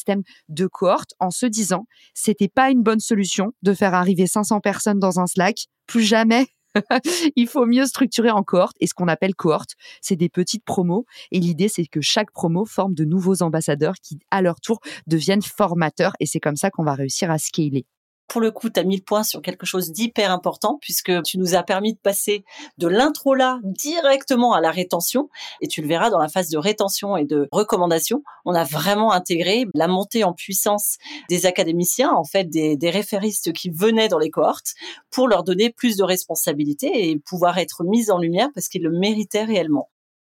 de 0.50 0.68
cohorte 0.68 1.13
en 1.20 1.32
se 1.32 1.46
disant 1.46 1.86
c'était 2.13 2.48
pas 2.48 2.70
une 2.70 2.84
bonne 2.84 3.00
solution 3.00 3.53
de 3.62 3.74
faire 3.74 3.94
arriver 3.94 4.27
500 4.27 4.60
personnes 4.60 5.00
dans 5.00 5.20
un 5.20 5.27
Slack. 5.27 5.68
Plus 5.88 6.03
jamais 6.03 6.48
il 7.36 7.48
faut 7.48 7.65
mieux 7.65 7.86
structurer 7.86 8.29
en 8.29 8.44
cohorte. 8.44 8.75
Et 8.79 8.88
ce 8.88 8.94
qu'on 8.94 9.08
appelle 9.08 9.36
cohorte, 9.36 9.72
c'est 10.01 10.15
des 10.15 10.29
petites 10.29 10.63
promos. 10.63 11.06
Et 11.32 11.39
l'idée, 11.39 11.68
c'est 11.68 11.86
que 11.86 12.01
chaque 12.01 12.32
promo 12.32 12.65
forme 12.65 12.94
de 12.94 13.06
nouveaux 13.06 13.41
ambassadeurs 13.41 13.96
qui, 14.01 14.20
à 14.32 14.41
leur 14.41 14.62
tour, 14.62 14.79
deviennent 15.08 15.41
formateurs. 15.41 16.13
Et 16.20 16.25
c'est 16.25 16.39
comme 16.39 16.56
ça 16.56 16.70
qu'on 16.70 16.84
va 16.84 16.94
réussir 16.94 17.32
à 17.32 17.38
scaler 17.38 17.86
pour 18.29 18.41
le 18.41 18.51
coup, 18.51 18.69
tu 18.69 18.79
as 18.79 18.83
mis 18.83 18.95
le 18.95 19.03
point 19.03 19.24
sur 19.24 19.41
quelque 19.41 19.65
chose 19.65 19.91
d'hyper 19.91 20.31
important 20.31 20.77
puisque 20.79 21.21
tu 21.24 21.38
nous 21.38 21.55
as 21.55 21.63
permis 21.63 21.93
de 21.93 22.00
passer 22.00 22.45
de 22.77 22.88
l'intro 22.88 23.33
là 23.33 23.59
directement 23.63 24.53
à 24.53 24.62
la 24.62 24.71
rétention. 24.71 25.29
Et 25.62 25.67
tu 25.67 25.81
le 25.81 25.88
verras 25.88 26.09
dans 26.09 26.19
la 26.19 26.29
phase 26.29 26.50
de 26.50 26.57
rétention 26.57 27.17
et 27.17 27.25
de 27.25 27.50
recommandation, 27.51 28.24
on 28.45 28.53
a 28.53 28.63
vraiment 28.63 29.12
intégré 29.12 29.65
la 29.74 29.88
montée 29.88 30.24
en 30.24 30.33
puissance 30.33 30.98
des 31.29 31.45
académiciens, 31.45 32.12
en 32.12 32.24
fait, 32.24 32.45
des, 32.45 32.77
des 32.77 32.89
référistes 32.89 33.51
qui 33.53 33.69
venaient 33.69 34.07
dans 34.07 34.19
les 34.19 34.29
cohortes 34.29 34.74
pour 35.12 35.27
leur 35.27 35.43
donner 35.43 35.71
plus 35.71 35.98
de 35.98 36.03
responsabilités 36.03 37.09
et 37.09 37.17
pouvoir 37.17 37.57
être 37.57 37.83
mis 37.83 38.12
en 38.12 38.19
lumière 38.19 38.50
parce 38.53 38.69
qu'ils 38.69 38.83
le 38.83 38.91
méritaient 38.91 39.43
réellement. 39.43 39.89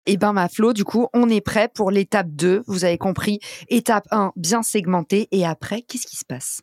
Eh 0.07 0.17
ben, 0.17 0.33
ma 0.33 0.49
Flo, 0.49 0.73
du 0.73 0.85
coup, 0.85 1.09
on 1.15 1.29
est 1.29 1.41
prêt 1.41 1.69
pour 1.69 1.91
l'étape 1.91 2.29
2. 2.31 2.63
Vous 2.69 2.85
avez 2.85 2.97
compris. 2.97 3.41
Étape 3.69 4.07
1, 4.13 4.33
bien 4.37 4.63
segmentée. 4.63 5.27
Et 5.33 5.45
après, 5.45 5.83
qu'est-ce 5.83 6.07
qui 6.07 6.17
se 6.17 6.25
passe? 6.25 6.61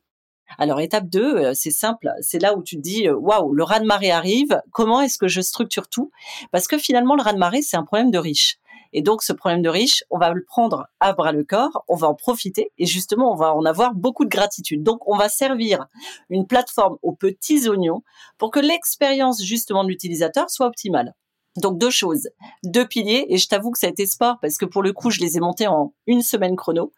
Alors 0.57 0.79
étape 0.79 1.07
2, 1.07 1.21
euh, 1.21 1.51
c'est 1.53 1.71
simple, 1.71 2.09
c'est 2.21 2.39
là 2.39 2.55
où 2.55 2.63
tu 2.63 2.75
te 2.75 2.81
dis 2.81 3.07
euh, 3.07 3.15
waouh, 3.15 3.53
le 3.53 3.63
raz-de-marée 3.63 4.11
arrive, 4.11 4.61
comment 4.71 5.01
est-ce 5.01 5.17
que 5.17 5.27
je 5.27 5.41
structure 5.41 5.87
tout? 5.87 6.11
Parce 6.51 6.67
que 6.67 6.77
finalement 6.77 7.15
le 7.15 7.21
raz-de-marée, 7.21 7.61
c'est 7.61 7.77
un 7.77 7.83
problème 7.83 8.11
de 8.11 8.17
riche. 8.17 8.59
Et 8.93 9.01
donc 9.01 9.23
ce 9.23 9.33
problème 9.33 9.63
de 9.63 9.69
riche, 9.69 10.03
on 10.11 10.19
va 10.19 10.31
le 10.31 10.43
prendre 10.43 10.85
à 10.99 11.13
bras 11.13 11.31
le 11.31 11.43
corps, 11.43 11.83
on 11.87 11.95
va 11.95 12.07
en 12.07 12.13
profiter 12.13 12.71
et 12.77 12.85
justement 12.85 13.31
on 13.31 13.35
va 13.35 13.55
en 13.55 13.65
avoir 13.65 13.95
beaucoup 13.95 14.23
de 14.23 14.29
gratitude. 14.29 14.83
Donc 14.83 15.07
on 15.07 15.17
va 15.17 15.29
servir 15.29 15.87
une 16.29 16.45
plateforme 16.45 16.97
aux 17.01 17.13
petits 17.13 17.67
oignons 17.67 18.03
pour 18.37 18.51
que 18.51 18.59
l'expérience 18.59 19.43
justement 19.43 19.83
de 19.83 19.89
l'utilisateur 19.89 20.49
soit 20.51 20.67
optimale. 20.67 21.15
Donc 21.57 21.77
deux 21.77 21.91
choses, 21.91 22.29
deux 22.63 22.87
piliers, 22.87 23.25
et 23.29 23.37
je 23.37 23.47
t'avoue 23.47 23.71
que 23.71 23.77
ça 23.77 23.87
a 23.87 23.89
été 23.91 24.07
sport 24.07 24.37
parce 24.41 24.57
que 24.57 24.65
pour 24.65 24.81
le 24.81 24.91
coup, 24.91 25.11
je 25.11 25.19
les 25.19 25.37
ai 25.37 25.39
montés 25.39 25.67
en 25.67 25.93
une 26.07 26.23
semaine 26.23 26.55
chrono. 26.55 26.91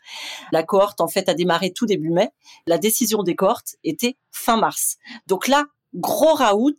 La 0.51 0.63
cohorte, 0.63 1.01
en 1.01 1.07
fait, 1.07 1.27
a 1.27 1.33
démarré 1.33 1.71
tout 1.71 1.85
début 1.85 2.09
mai. 2.09 2.29
La 2.65 2.77
décision 2.77 3.23
des 3.23 3.35
cohortes 3.35 3.75
était 3.83 4.17
fin 4.31 4.57
mars. 4.57 4.97
Donc 5.27 5.47
là, 5.47 5.65
gros 5.93 6.33
raout, 6.33 6.77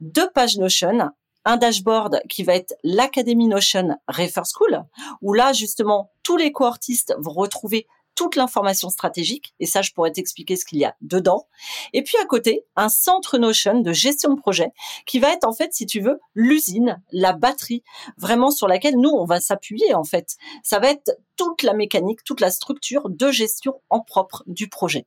deux 0.00 0.30
pages 0.30 0.58
Notion, 0.58 1.10
un 1.44 1.56
dashboard 1.56 2.22
qui 2.28 2.42
va 2.42 2.54
être 2.54 2.74
l'Académie 2.82 3.48
Notion 3.48 3.96
Refer 4.08 4.42
School, 4.52 4.84
où 5.20 5.32
là, 5.32 5.52
justement, 5.52 6.10
tous 6.22 6.36
les 6.36 6.52
cohortistes 6.52 7.14
vont 7.18 7.32
retrouver 7.32 7.86
toute 8.14 8.36
l'information 8.36 8.90
stratégique, 8.90 9.54
et 9.60 9.66
ça, 9.66 9.82
je 9.82 9.92
pourrais 9.92 10.12
t'expliquer 10.12 10.56
ce 10.56 10.64
qu'il 10.64 10.78
y 10.78 10.84
a 10.84 10.94
dedans. 11.00 11.46
Et 11.92 12.02
puis 12.02 12.16
à 12.22 12.26
côté, 12.26 12.64
un 12.76 12.88
centre 12.88 13.38
Notion 13.38 13.80
de 13.80 13.92
gestion 13.92 14.34
de 14.34 14.40
projet 14.40 14.70
qui 15.06 15.18
va 15.18 15.32
être 15.32 15.44
en 15.44 15.52
fait, 15.52 15.72
si 15.72 15.86
tu 15.86 16.00
veux, 16.00 16.20
l'usine, 16.34 17.02
la 17.10 17.32
batterie, 17.32 17.82
vraiment 18.16 18.50
sur 18.50 18.68
laquelle 18.68 18.96
nous, 18.96 19.10
on 19.10 19.24
va 19.24 19.40
s'appuyer 19.40 19.94
en 19.94 20.04
fait. 20.04 20.36
Ça 20.62 20.78
va 20.78 20.90
être 20.90 21.10
toute 21.36 21.62
la 21.62 21.74
mécanique, 21.74 22.24
toute 22.24 22.40
la 22.40 22.50
structure 22.50 23.08
de 23.08 23.30
gestion 23.30 23.80
en 23.90 24.00
propre 24.00 24.44
du 24.46 24.68
projet. 24.68 25.06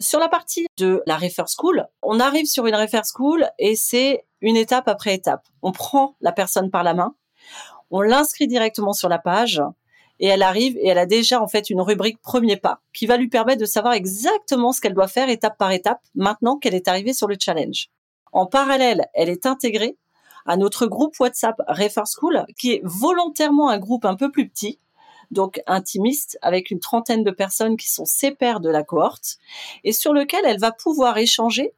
Sur 0.00 0.18
la 0.18 0.28
partie 0.28 0.66
de 0.76 1.02
la 1.06 1.16
Refer 1.16 1.44
School, 1.56 1.86
on 2.02 2.18
arrive 2.18 2.46
sur 2.46 2.66
une 2.66 2.74
Refer 2.74 3.02
School 3.14 3.48
et 3.58 3.76
c'est 3.76 4.26
une 4.40 4.56
étape 4.56 4.88
après 4.88 5.14
étape. 5.14 5.46
On 5.62 5.72
prend 5.72 6.16
la 6.20 6.32
personne 6.32 6.70
par 6.70 6.82
la 6.82 6.94
main, 6.94 7.14
on 7.90 8.00
l'inscrit 8.00 8.48
directement 8.48 8.92
sur 8.92 9.08
la 9.08 9.18
page, 9.18 9.62
et 10.24 10.28
elle 10.28 10.42
arrive 10.42 10.78
et 10.78 10.88
elle 10.88 10.96
a 10.96 11.04
déjà 11.04 11.42
en 11.42 11.48
fait 11.48 11.68
une 11.68 11.82
rubrique 11.82 12.18
premier 12.22 12.56
pas 12.56 12.80
qui 12.94 13.04
va 13.04 13.18
lui 13.18 13.28
permettre 13.28 13.60
de 13.60 13.66
savoir 13.66 13.92
exactement 13.92 14.72
ce 14.72 14.80
qu'elle 14.80 14.94
doit 14.94 15.06
faire 15.06 15.28
étape 15.28 15.58
par 15.58 15.70
étape 15.70 16.00
maintenant 16.14 16.56
qu'elle 16.56 16.74
est 16.74 16.88
arrivée 16.88 17.12
sur 17.12 17.28
le 17.28 17.36
challenge. 17.38 17.90
En 18.32 18.46
parallèle, 18.46 19.04
elle 19.12 19.28
est 19.28 19.44
intégrée 19.44 19.98
à 20.46 20.56
notre 20.56 20.86
groupe 20.86 21.20
WhatsApp 21.20 21.56
Refer 21.68 22.04
School 22.18 22.46
qui 22.56 22.72
est 22.72 22.80
volontairement 22.84 23.68
un 23.68 23.76
groupe 23.76 24.06
un 24.06 24.14
peu 24.14 24.30
plus 24.30 24.48
petit 24.48 24.78
donc 25.30 25.60
intimiste, 25.66 26.38
avec 26.40 26.70
une 26.70 26.80
trentaine 26.80 27.24
de 27.24 27.30
personnes 27.30 27.76
qui 27.76 27.90
sont 27.90 28.04
ses 28.04 28.30
pairs 28.30 28.60
de 28.60 28.68
la 28.68 28.84
cohorte, 28.84 29.38
et 29.82 29.92
sur 29.92 30.12
lequel 30.12 30.42
elle 30.44 30.60
va 30.60 30.70
pouvoir 30.70 31.18
échanger 31.18 31.72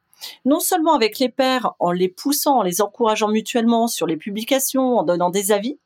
non 0.44 0.60
seulement 0.60 0.94
avec 0.94 1.18
les 1.18 1.28
pairs 1.30 1.72
en 1.78 1.90
les 1.90 2.08
poussant, 2.08 2.58
en 2.58 2.62
les 2.62 2.82
encourageant 2.82 3.28
mutuellement 3.28 3.86
sur 3.86 4.06
les 4.06 4.16
publications, 4.16 4.98
en 4.98 5.04
donnant 5.04 5.30
des 5.30 5.52
avis, 5.52 5.78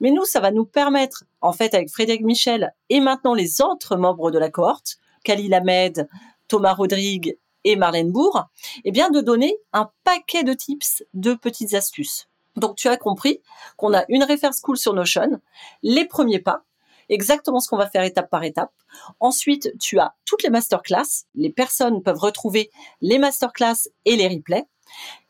mais 0.00 0.10
nous, 0.10 0.24
ça 0.24 0.40
va 0.40 0.50
nous 0.50 0.64
permettre, 0.64 1.24
en 1.40 1.52
fait, 1.52 1.74
avec 1.74 1.90
Frédéric 1.90 2.22
Michel 2.22 2.74
et 2.88 3.00
maintenant 3.00 3.34
les 3.34 3.60
autres 3.60 3.96
membres 3.96 4.30
de 4.30 4.38
la 4.38 4.50
cohorte, 4.50 4.98
Khalil 5.24 5.54
Ahmed, 5.54 6.08
Thomas 6.48 6.74
Rodrigue 6.74 7.38
et 7.64 7.76
Marlène 7.76 8.12
Bourg, 8.12 8.44
eh 8.84 8.90
bien, 8.90 9.10
de 9.10 9.20
donner 9.20 9.56
un 9.72 9.90
paquet 10.04 10.44
de 10.44 10.54
tips, 10.54 11.04
de 11.14 11.34
petites 11.34 11.74
astuces. 11.74 12.28
Donc, 12.56 12.76
tu 12.76 12.88
as 12.88 12.96
compris 12.96 13.40
qu'on 13.76 13.94
a 13.94 14.04
une 14.08 14.24
Refer 14.24 14.50
School 14.62 14.76
sur 14.76 14.94
Notion, 14.94 15.40
les 15.82 16.06
premiers 16.06 16.40
pas, 16.40 16.64
exactement 17.08 17.60
ce 17.60 17.68
qu'on 17.68 17.76
va 17.76 17.88
faire 17.88 18.02
étape 18.02 18.30
par 18.30 18.44
étape. 18.44 18.72
Ensuite, 19.20 19.72
tu 19.78 19.98
as 19.98 20.14
toutes 20.24 20.42
les 20.42 20.50
masterclass. 20.50 21.26
Les 21.34 21.50
personnes 21.50 22.02
peuvent 22.02 22.18
retrouver 22.18 22.70
les 23.00 23.18
masterclass 23.18 23.88
et 24.04 24.16
les 24.16 24.28
replays. 24.28 24.64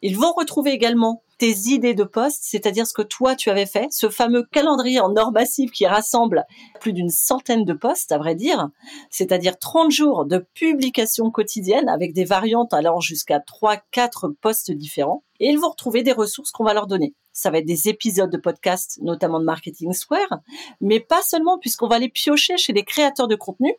Ils 0.02 0.16
vont 0.16 0.32
retrouver 0.32 0.72
également 0.72 1.22
tes 1.38 1.54
idées 1.68 1.94
de 1.94 2.04
poste, 2.04 2.40
c'est-à-dire 2.42 2.86
ce 2.86 2.92
que 2.92 3.02
toi 3.02 3.36
tu 3.36 3.48
avais 3.48 3.66
fait, 3.66 3.86
ce 3.90 4.08
fameux 4.08 4.42
calendrier 4.42 5.00
en 5.00 5.16
or 5.16 5.32
massif 5.32 5.70
qui 5.70 5.86
rassemble 5.86 6.44
plus 6.80 6.92
d'une 6.92 7.10
centaine 7.10 7.64
de 7.64 7.72
postes, 7.72 8.12
à 8.12 8.18
vrai 8.18 8.34
dire, 8.34 8.68
c'est-à-dire 9.10 9.58
30 9.58 9.90
jours 9.90 10.26
de 10.26 10.44
publication 10.54 11.30
quotidienne 11.30 11.88
avec 11.88 12.12
des 12.12 12.24
variantes 12.24 12.74
allant 12.74 13.00
jusqu'à 13.00 13.38
3-4 13.38 14.34
postes 14.40 14.72
différents. 14.72 15.22
Et 15.40 15.50
ils 15.50 15.58
vont 15.58 15.70
retrouver 15.70 16.02
des 16.02 16.12
ressources 16.12 16.50
qu'on 16.50 16.64
va 16.64 16.74
leur 16.74 16.88
donner. 16.88 17.14
Ça 17.32 17.52
va 17.52 17.58
être 17.58 17.66
des 17.66 17.88
épisodes 17.88 18.30
de 18.30 18.36
podcast, 18.36 18.98
notamment 19.00 19.38
de 19.38 19.44
Marketing 19.44 19.92
Square, 19.92 20.40
mais 20.80 20.98
pas 20.98 21.22
seulement 21.22 21.56
puisqu'on 21.60 21.86
va 21.86 22.00
les 22.00 22.08
piocher 22.08 22.56
chez 22.56 22.72
les 22.72 22.82
créateurs 22.82 23.28
de 23.28 23.36
contenu 23.36 23.72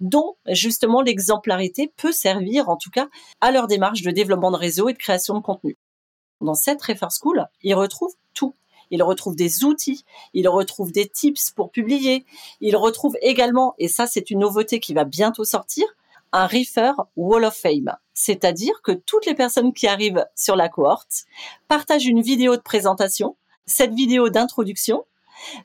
dont 0.00 0.36
justement 0.48 1.00
l'exemplarité 1.00 1.90
peut 1.96 2.12
servir 2.12 2.68
en 2.68 2.76
tout 2.76 2.90
cas 2.90 3.08
à 3.40 3.50
leur 3.50 3.66
démarche 3.66 4.02
de 4.02 4.10
développement 4.10 4.50
de 4.50 4.58
réseau 4.58 4.90
et 4.90 4.92
de 4.92 4.98
création 4.98 5.32
de 5.32 5.40
contenu 5.40 5.78
dans 6.40 6.54
cette 6.54 6.82
Refer 6.82 7.08
School, 7.20 7.46
ils 7.62 7.74
retrouvent 7.74 8.14
tout. 8.34 8.54
Ils 8.90 9.02
retrouvent 9.02 9.36
des 9.36 9.64
outils, 9.64 10.04
ils 10.32 10.48
retrouvent 10.48 10.92
des 10.92 11.08
tips 11.08 11.50
pour 11.50 11.70
publier, 11.70 12.24
ils 12.60 12.76
retrouvent 12.76 13.18
également, 13.20 13.74
et 13.78 13.88
ça 13.88 14.06
c'est 14.06 14.30
une 14.30 14.38
nouveauté 14.38 14.80
qui 14.80 14.94
va 14.94 15.04
bientôt 15.04 15.44
sortir, 15.44 15.84
un 16.32 16.46
Refer 16.46 16.92
Wall 17.16 17.44
of 17.44 17.54
Fame. 17.54 17.94
C'est-à-dire 18.14 18.80
que 18.82 18.92
toutes 18.92 19.26
les 19.26 19.34
personnes 19.34 19.72
qui 19.72 19.86
arrivent 19.86 20.26
sur 20.34 20.56
la 20.56 20.68
cohorte 20.68 21.24
partagent 21.68 22.06
une 22.06 22.22
vidéo 22.22 22.56
de 22.56 22.62
présentation. 22.62 23.36
Cette 23.66 23.92
vidéo 23.92 24.30
d'introduction 24.30 25.04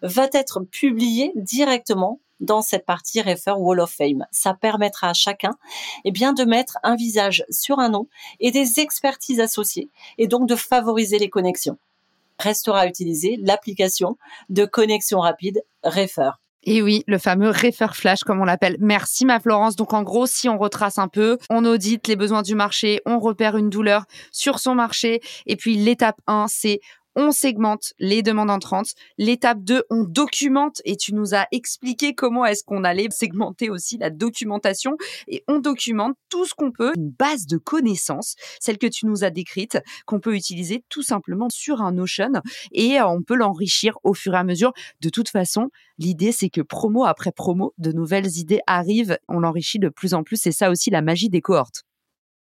va 0.01 0.27
être 0.33 0.59
publiée 0.61 1.31
directement 1.35 2.19
dans 2.43 2.61
cette 2.61 2.85
partie 2.85 3.21
Refer 3.21 3.53
Wall 3.57 3.79
of 3.79 3.91
Fame. 3.91 4.25
Ça 4.31 4.53
permettra 4.53 5.09
à 5.09 5.13
chacun 5.13 5.55
eh 6.05 6.11
bien, 6.11 6.33
de 6.33 6.43
mettre 6.43 6.77
un 6.83 6.95
visage 6.95 7.43
sur 7.49 7.79
un 7.79 7.89
nom 7.89 8.07
et 8.39 8.51
des 8.51 8.79
expertises 8.79 9.39
associées 9.39 9.89
et 10.17 10.27
donc 10.27 10.47
de 10.47 10.55
favoriser 10.55 11.17
les 11.17 11.29
connexions. 11.29 11.77
Restera 12.39 12.81
à 12.81 12.87
utiliser 12.87 13.37
l'application 13.41 14.17
de 14.49 14.65
connexion 14.65 15.19
rapide 15.19 15.63
Refer. 15.83 16.31
Et 16.65 16.81
oui, 16.81 17.03
le 17.07 17.17
fameux 17.17 17.49
refer 17.49 17.93
flash, 17.93 18.23
comme 18.23 18.39
on 18.39 18.45
l'appelle. 18.45 18.77
Merci, 18.79 19.25
ma 19.25 19.39
Florence. 19.39 19.75
Donc, 19.75 19.93
en 19.93 20.01
gros, 20.01 20.25
si 20.25 20.47
on 20.47 20.57
retrace 20.57 20.97
un 20.97 21.09
peu, 21.09 21.37
on 21.49 21.65
audite 21.65 22.07
les 22.07 22.15
besoins 22.15 22.41
du 22.41 22.55
marché, 22.55 23.01
on 23.05 23.19
repère 23.19 23.57
une 23.57 23.69
douleur 23.69 24.05
sur 24.31 24.59
son 24.59 24.73
marché. 24.73 25.21
Et 25.45 25.57
puis, 25.57 25.75
l'étape 25.75 26.21
1, 26.27 26.45
c'est 26.47 26.79
on 27.15 27.31
segmente 27.31 27.93
les 27.99 28.21
demandes 28.21 28.49
entrantes. 28.49 28.93
L'étape 29.17 29.63
2, 29.63 29.83
on 29.89 30.03
documente 30.03 30.81
et 30.85 30.95
tu 30.95 31.13
nous 31.13 31.33
as 31.33 31.47
expliqué 31.51 32.13
comment 32.15 32.45
est-ce 32.45 32.63
qu'on 32.63 32.83
allait 32.83 33.07
segmenter 33.11 33.69
aussi 33.69 33.97
la 33.97 34.09
documentation 34.09 34.97
et 35.27 35.43
on 35.47 35.59
documente 35.59 36.15
tout 36.29 36.45
ce 36.45 36.53
qu'on 36.53 36.71
peut, 36.71 36.93
une 36.95 37.09
base 37.09 37.45
de 37.45 37.57
connaissances, 37.57 38.35
celle 38.59 38.77
que 38.77 38.87
tu 38.87 39.05
nous 39.05 39.23
as 39.23 39.29
décrite, 39.29 39.79
qu'on 40.05 40.19
peut 40.19 40.35
utiliser 40.35 40.83
tout 40.89 41.03
simplement 41.03 41.47
sur 41.51 41.81
un 41.81 41.93
Notion 41.93 42.31
et 42.71 42.99
euh, 42.99 43.07
on 43.07 43.21
peut 43.21 43.35
l'enrichir 43.35 43.97
au 44.03 44.13
fur 44.13 44.33
et 44.33 44.37
à 44.37 44.43
mesure. 44.43 44.73
De 45.01 45.09
toute 45.09 45.29
façon, 45.29 45.69
l'idée 45.97 46.31
c'est 46.31 46.49
que 46.49 46.61
promo 46.61 47.05
après 47.05 47.31
promo, 47.31 47.73
de 47.77 47.91
nouvelles 47.91 48.37
idées 48.37 48.61
arrivent, 48.67 49.17
on 49.27 49.39
l'enrichit 49.39 49.79
de 49.79 49.89
plus 49.89 50.13
en 50.13 50.23
plus. 50.23 50.37
C'est 50.37 50.51
ça 50.51 50.69
aussi 50.69 50.89
la 50.89 51.01
magie 51.01 51.29
des 51.29 51.41
cohortes. 51.41 51.83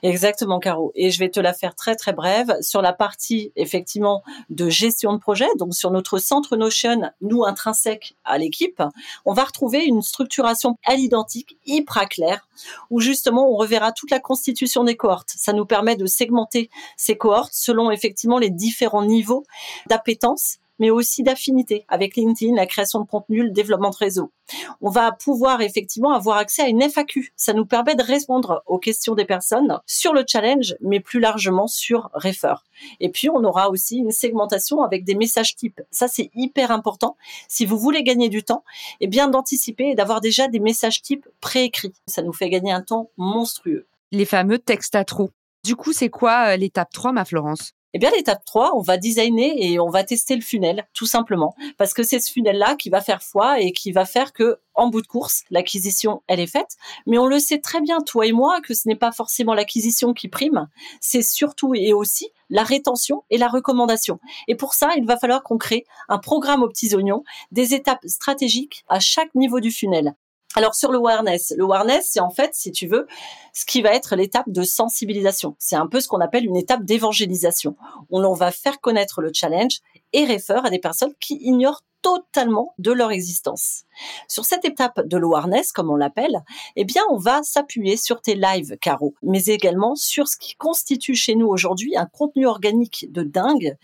Exactement, 0.04 0.60
Caro. 0.60 0.92
Et 0.94 1.10
je 1.10 1.18
vais 1.18 1.28
te 1.28 1.40
la 1.40 1.52
faire 1.52 1.74
très 1.74 1.96
très 1.96 2.12
brève 2.12 2.56
sur 2.60 2.82
la 2.82 2.92
partie 2.92 3.52
effectivement 3.56 4.22
de 4.48 4.68
gestion 4.68 5.12
de 5.12 5.18
projet. 5.18 5.48
Donc 5.58 5.74
sur 5.74 5.90
notre 5.90 6.18
centre 6.18 6.56
Notion, 6.56 7.10
nous 7.20 7.44
intrinsèques 7.44 8.16
à 8.24 8.38
l'équipe, 8.38 8.80
on 9.24 9.32
va 9.32 9.44
retrouver 9.44 9.84
une 9.84 10.02
structuration 10.02 10.76
à 10.86 10.94
l'identique, 10.94 11.58
hyper 11.66 12.08
claire, 12.08 12.46
où 12.90 13.00
justement 13.00 13.50
on 13.50 13.56
reverra 13.56 13.90
toute 13.90 14.12
la 14.12 14.20
constitution 14.20 14.84
des 14.84 14.96
cohortes. 14.96 15.34
Ça 15.36 15.52
nous 15.52 15.66
permet 15.66 15.96
de 15.96 16.06
segmenter 16.06 16.70
ces 16.96 17.16
cohortes 17.16 17.54
selon 17.54 17.90
effectivement 17.90 18.38
les 18.38 18.50
différents 18.50 19.04
niveaux 19.04 19.44
d'appétence 19.88 20.58
mais 20.78 20.90
aussi 20.90 21.22
d'affinité 21.22 21.84
avec 21.88 22.16
LinkedIn, 22.16 22.54
la 22.54 22.66
création 22.66 23.00
de 23.00 23.06
contenu, 23.06 23.42
le 23.42 23.50
développement 23.50 23.90
de 23.90 23.96
réseau. 23.96 24.32
On 24.80 24.90
va 24.90 25.12
pouvoir 25.12 25.60
effectivement 25.60 26.12
avoir 26.12 26.38
accès 26.38 26.62
à 26.62 26.68
une 26.68 26.82
FAQ. 26.82 27.32
Ça 27.36 27.52
nous 27.52 27.66
permet 27.66 27.94
de 27.94 28.02
répondre 28.02 28.62
aux 28.66 28.78
questions 28.78 29.14
des 29.14 29.24
personnes 29.24 29.78
sur 29.86 30.12
le 30.12 30.24
challenge, 30.26 30.76
mais 30.80 31.00
plus 31.00 31.20
largement 31.20 31.66
sur 31.66 32.10
Refer. 32.14 32.54
Et 33.00 33.10
puis, 33.10 33.28
on 33.28 33.44
aura 33.44 33.70
aussi 33.70 33.98
une 33.98 34.12
segmentation 34.12 34.82
avec 34.82 35.04
des 35.04 35.14
messages 35.14 35.56
types. 35.56 35.80
Ça, 35.90 36.08
c'est 36.08 36.30
hyper 36.34 36.70
important. 36.70 37.16
Si 37.48 37.66
vous 37.66 37.78
voulez 37.78 38.02
gagner 38.02 38.28
du 38.28 38.42
temps, 38.42 38.64
et 39.00 39.04
eh 39.04 39.06
bien 39.06 39.28
d'anticiper 39.28 39.90
et 39.90 39.94
d'avoir 39.94 40.20
déjà 40.20 40.48
des 40.48 40.60
messages 40.60 41.02
types 41.02 41.28
préécrits. 41.40 41.92
Ça 42.06 42.22
nous 42.22 42.32
fait 42.32 42.48
gagner 42.48 42.72
un 42.72 42.82
temps 42.82 43.10
monstrueux. 43.16 43.86
Les 44.12 44.24
fameux 44.24 44.58
textes 44.58 44.94
à 44.94 45.04
trous. 45.04 45.30
Du 45.64 45.76
coup, 45.76 45.92
c'est 45.92 46.08
quoi 46.08 46.54
euh, 46.54 46.56
l'étape 46.56 46.92
3, 46.92 47.12
ma 47.12 47.24
Florence? 47.24 47.74
Eh 47.94 47.98
bien, 47.98 48.10
l'étape 48.10 48.44
3, 48.44 48.76
on 48.76 48.82
va 48.82 48.98
designer 48.98 49.54
et 49.56 49.80
on 49.80 49.88
va 49.88 50.04
tester 50.04 50.34
le 50.36 50.42
funnel, 50.42 50.86
tout 50.92 51.06
simplement. 51.06 51.54
Parce 51.78 51.94
que 51.94 52.02
c'est 52.02 52.20
ce 52.20 52.30
funnel-là 52.30 52.76
qui 52.76 52.90
va 52.90 53.00
faire 53.00 53.22
foi 53.22 53.60
et 53.60 53.72
qui 53.72 53.92
va 53.92 54.04
faire 54.04 54.34
que, 54.34 54.58
en 54.74 54.88
bout 54.88 55.00
de 55.00 55.06
course, 55.06 55.44
l'acquisition, 55.50 56.22
elle 56.26 56.40
est 56.40 56.46
faite. 56.46 56.76
Mais 57.06 57.16
on 57.16 57.26
le 57.26 57.38
sait 57.38 57.60
très 57.60 57.80
bien, 57.80 58.00
toi 58.00 58.26
et 58.26 58.32
moi, 58.32 58.60
que 58.60 58.74
ce 58.74 58.88
n'est 58.88 58.94
pas 58.94 59.10
forcément 59.10 59.54
l'acquisition 59.54 60.12
qui 60.12 60.28
prime. 60.28 60.68
C'est 61.00 61.22
surtout 61.22 61.74
et 61.74 61.94
aussi 61.94 62.28
la 62.50 62.62
rétention 62.62 63.24
et 63.30 63.38
la 63.38 63.48
recommandation. 63.48 64.20
Et 64.48 64.54
pour 64.54 64.74
ça, 64.74 64.90
il 64.96 65.06
va 65.06 65.16
falloir 65.16 65.42
qu'on 65.42 65.58
crée 65.58 65.86
un 66.08 66.18
programme 66.18 66.62
aux 66.62 66.68
petits 66.68 66.94
oignons, 66.94 67.24
des 67.52 67.72
étapes 67.72 68.04
stratégiques 68.06 68.84
à 68.88 69.00
chaque 69.00 69.34
niveau 69.34 69.60
du 69.60 69.70
funnel. 69.70 70.14
Alors 70.54 70.74
sur 70.74 70.90
le 70.90 70.98
awareness, 70.98 71.52
le 71.56 71.64
awareness, 71.64 72.08
c'est 72.10 72.20
en 72.20 72.30
fait, 72.30 72.54
si 72.54 72.72
tu 72.72 72.86
veux, 72.86 73.06
ce 73.52 73.66
qui 73.66 73.82
va 73.82 73.92
être 73.92 74.16
l'étape 74.16 74.48
de 74.48 74.62
sensibilisation. 74.62 75.54
C'est 75.58 75.76
un 75.76 75.86
peu 75.86 76.00
ce 76.00 76.08
qu'on 76.08 76.20
appelle 76.20 76.46
une 76.46 76.56
étape 76.56 76.84
d'évangélisation. 76.84 77.76
On 78.10 78.32
va 78.32 78.50
faire 78.50 78.80
connaître 78.80 79.20
le 79.20 79.30
challenge 79.32 79.80
et 80.12 80.24
réfère 80.24 80.64
à 80.64 80.70
des 80.70 80.78
personnes 80.78 81.12
qui 81.20 81.38
ignorent 81.42 81.82
totalement 82.02 82.74
de 82.78 82.92
leur 82.92 83.10
existence. 83.10 83.84
Sur 84.28 84.44
cette 84.44 84.64
étape 84.64 85.06
de 85.06 85.16
l'awareness, 85.16 85.72
comme 85.72 85.90
on 85.90 85.96
l'appelle, 85.96 86.42
eh 86.76 86.84
bien, 86.84 87.02
on 87.10 87.16
va 87.16 87.42
s'appuyer 87.42 87.96
sur 87.96 88.22
tes 88.22 88.34
lives, 88.34 88.76
Caro, 88.80 89.14
mais 89.22 89.44
également 89.46 89.94
sur 89.96 90.28
ce 90.28 90.36
qui 90.36 90.54
constitue 90.54 91.14
chez 91.14 91.34
nous 91.34 91.48
aujourd'hui 91.48 91.96
un 91.96 92.06
contenu 92.06 92.46
organique 92.46 93.06
de 93.10 93.22
dingue, 93.22 93.76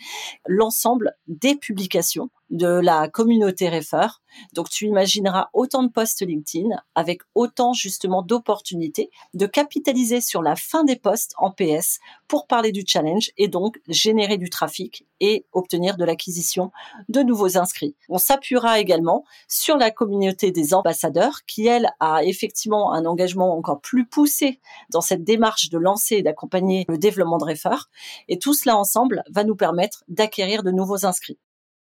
l'ensemble 0.47 1.17
des 1.27 1.57
publications 1.57 2.31
de 2.55 2.69
la 2.69 3.09
communauté 3.09 3.69
Refer. 3.69 4.07
Donc 4.53 4.71
tu 4.71 4.87
imagineras 4.87 5.49
autant 5.53 5.83
de 5.83 5.89
posts 5.89 6.23
LinkedIn 6.23 6.69
avec 6.95 7.23
autant 7.35 7.73
justement 7.73 8.23
d'opportunités 8.23 9.11
de 9.35 9.47
capitaliser 9.47 10.21
sur 10.21 10.41
la 10.41 10.57
fin 10.57 10.85
des 10.85 10.97
posts 10.97 11.35
en 11.39 11.51
PS 11.51 11.99
pour 12.29 12.47
parler 12.47 12.73
du 12.73 12.85
challenge 12.87 13.33
et 13.37 13.49
donc 13.49 13.81
générer 13.89 14.39
du 14.39 14.51
trafic 14.51 15.07
et 15.21 15.47
obtenir 15.53 15.97
de 15.97 16.05
l'acquisition 16.05 16.71
de 17.09 17.23
nouveaux 17.23 17.59
inscrits. 17.59 17.97
On 18.09 18.19
s'appuiera 18.19 18.79
également 18.79 19.25
sur 19.49 19.77
la 19.77 19.91
communauté 19.91 20.53
des 20.53 20.75
ambassadeurs 20.75 21.45
qui, 21.47 21.67
elle, 21.67 21.91
a 21.99 22.25
effectivement 22.25 22.93
un 22.93 23.05
engagement 23.05 23.57
encore 23.57 23.81
plus 23.81 24.07
poussé 24.07 24.61
dans 24.91 25.01
cette 25.01 25.25
démarche 25.25 25.71
de 25.71 25.79
lancer 25.79 26.17
et 26.17 26.23
d'accompagner 26.23 26.85
le 26.89 26.99
développement 26.99 27.39
de 27.39 27.45
Refer. 27.45 27.89
Et 28.29 28.39
tout 28.39 28.55
cela 28.55 28.77
ensemble 28.77 29.23
va 29.31 29.45
nous 29.45 29.57
permettre 29.57 30.05
d'acquérir 30.09 30.63
de 30.63 30.71
nouveaux 30.71 31.05
inscrits. 31.05 31.39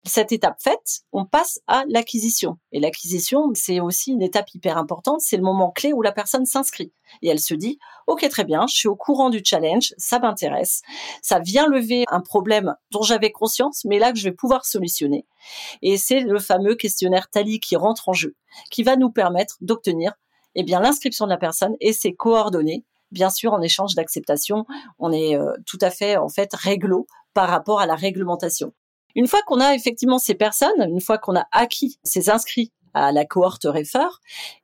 Cette 0.06 0.32
étape 0.32 0.62
faite, 0.62 1.02
on 1.12 1.26
passe 1.26 1.60
à 1.68 1.84
l'acquisition. 1.90 2.58
Et 2.72 2.80
l'acquisition, 2.80 3.50
c'est 3.54 3.82
aussi 3.82 4.12
une 4.12 4.22
étape 4.22 4.54
hyper 4.54 4.78
importante. 4.78 5.20
C'est 5.20 5.36
le 5.36 5.44
moment 5.44 5.72
clé 5.72 5.92
où 5.92 6.02
la 6.02 6.14
personne 6.14 6.46
s'inscrit. 6.46 6.94
Et 7.22 7.28
elle 7.28 7.40
se 7.40 7.54
dit, 7.54 7.80
OK, 8.08 8.28
très 8.30 8.46
bien, 8.46 8.66
je 8.68 8.76
suis 8.76 8.88
au 8.88 8.96
courant 8.96 9.30
du 9.30 9.42
challenge, 9.44 9.94
ça 9.98 10.20
m'intéresse. 10.20 10.84
Ça 11.22 11.40
vient 11.40 11.68
lever 11.68 12.06
un 12.08 12.22
problème 12.22 12.76
dont 12.92 13.02
j'avais 13.02 13.32
conscience, 13.32 13.84
mais 13.84 14.00
là 14.00 14.14
que 14.14 14.18
je 14.18 14.24
vais 14.24 14.36
pouvoir 14.36 14.66
solutionner. 14.66 15.26
Et 15.82 15.98
c'est 15.98 16.22
le 16.22 16.40
fameux 16.40 16.76
questionnaire 16.76 17.30
Tali 17.30 17.60
qui 17.60 17.76
rentre 17.76 18.08
en 18.08 18.14
jeu, 18.14 18.36
qui 18.72 18.84
va 18.84 18.96
nous 18.96 19.12
permettre 19.12 19.58
d'obtenir, 19.60 20.14
eh 20.56 20.64
bien, 20.64 20.80
l'inscription 20.80 21.26
de 21.26 21.32
la 21.32 21.38
personne 21.38 21.76
et 21.82 21.92
ses 21.92 22.14
coordonnées. 22.14 22.86
Bien 23.12 23.30
sûr, 23.30 23.54
en 23.54 23.62
échange 23.62 23.96
d'acceptation, 23.96 24.66
on 24.98 25.12
est 25.12 25.36
euh, 25.36 25.52
tout 25.66 25.80
à 25.82 25.90
fait, 25.90 26.16
en 26.16 26.30
fait, 26.30 26.54
réglo 26.54 27.06
par 27.34 27.50
rapport 27.50 27.82
à 27.82 27.86
la 27.86 27.96
réglementation. 27.96 28.74
Une 29.20 29.28
fois 29.28 29.42
qu'on 29.42 29.60
a 29.60 29.76
effectivement 29.76 30.18
ces 30.18 30.34
personnes, 30.34 30.88
une 30.90 31.02
fois 31.02 31.18
qu'on 31.18 31.36
a 31.36 31.46
acquis 31.52 32.00
ces 32.06 32.30
inscrits 32.30 32.72
à 32.94 33.12
la 33.12 33.26
cohorte 33.26 33.66
Refer, 33.66 34.08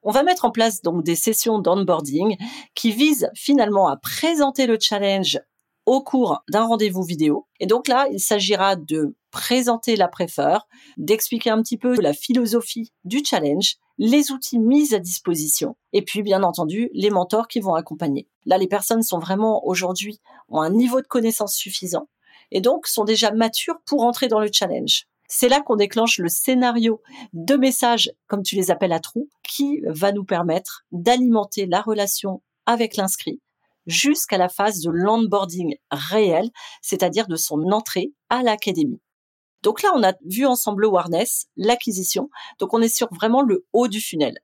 on 0.01 0.11
va 0.11 0.23
mettre 0.23 0.45
en 0.45 0.49
place 0.49 0.81
donc 0.81 1.03
des 1.03 1.17
sessions 1.17 1.59
d'onboarding 1.59 2.37
qui 2.73 2.93
visent 2.93 3.29
finalement 3.35 3.89
à 3.89 3.97
présenter 3.97 4.65
le 4.65 4.77
challenge 4.79 5.41
au 5.85 6.01
cours 6.01 6.41
d'un 6.49 6.63
rendez-vous 6.63 7.03
vidéo. 7.03 7.47
Et 7.59 7.65
donc 7.65 7.89
là, 7.89 8.07
il 8.13 8.21
s'agira 8.21 8.77
de 8.77 9.17
présenter 9.29 9.97
la 9.97 10.07
Prefer, 10.07 10.59
d'expliquer 10.95 11.49
un 11.49 11.61
petit 11.61 11.77
peu 11.77 11.93
la 11.99 12.13
philosophie 12.13 12.93
du 13.03 13.25
challenge, 13.25 13.75
les 13.97 14.31
outils 14.31 14.59
mis 14.59 14.95
à 14.95 14.99
disposition, 14.99 15.75
et 15.91 16.01
puis 16.01 16.23
bien 16.23 16.43
entendu 16.43 16.89
les 16.93 17.09
mentors 17.09 17.49
qui 17.49 17.59
vont 17.59 17.75
accompagner. 17.75 18.29
Là, 18.45 18.57
les 18.57 18.67
personnes 18.67 19.03
sont 19.03 19.19
vraiment 19.19 19.67
aujourd'hui 19.67 20.21
ont 20.47 20.61
un 20.61 20.69
niveau 20.69 21.01
de 21.01 21.07
connaissance 21.07 21.55
suffisant 21.55 22.07
et 22.51 22.61
donc 22.61 22.87
sont 22.87 23.03
déjà 23.03 23.31
matures 23.31 23.79
pour 23.85 24.03
entrer 24.03 24.27
dans 24.27 24.39
le 24.39 24.49
challenge. 24.51 25.05
C'est 25.27 25.49
là 25.49 25.61
qu'on 25.61 25.75
déclenche 25.75 26.19
le 26.19 26.29
scénario 26.29 27.01
de 27.33 27.55
messages, 27.55 28.11
comme 28.27 28.43
tu 28.43 28.55
les 28.55 28.69
appelles 28.69 28.93
à 28.93 28.99
trous, 28.99 29.27
qui 29.43 29.81
va 29.85 30.11
nous 30.11 30.23
permettre 30.23 30.83
d'alimenter 30.91 31.65
la 31.65 31.81
relation 31.81 32.41
avec 32.65 32.95
l'inscrit 32.95 33.41
jusqu'à 33.85 34.37
la 34.37 34.49
phase 34.49 34.81
de 34.81 34.89
l'onboarding 34.89 35.75
réel, 35.91 36.49
c'est-à-dire 36.81 37.27
de 37.27 37.35
son 37.35 37.71
entrée 37.71 38.13
à 38.29 38.43
l'académie. 38.43 39.01
Donc 39.61 39.81
là, 39.81 39.91
on 39.95 40.03
a 40.03 40.13
vu 40.25 40.45
ensemble 40.45 40.83
le 40.83 40.87
awareness, 40.87 41.47
l'acquisition. 41.55 42.29
Donc 42.59 42.73
on 42.73 42.81
est 42.81 42.95
sur 42.95 43.11
vraiment 43.13 43.41
le 43.41 43.65
haut 43.73 43.87
du 43.87 43.99
funnel. 43.99 44.37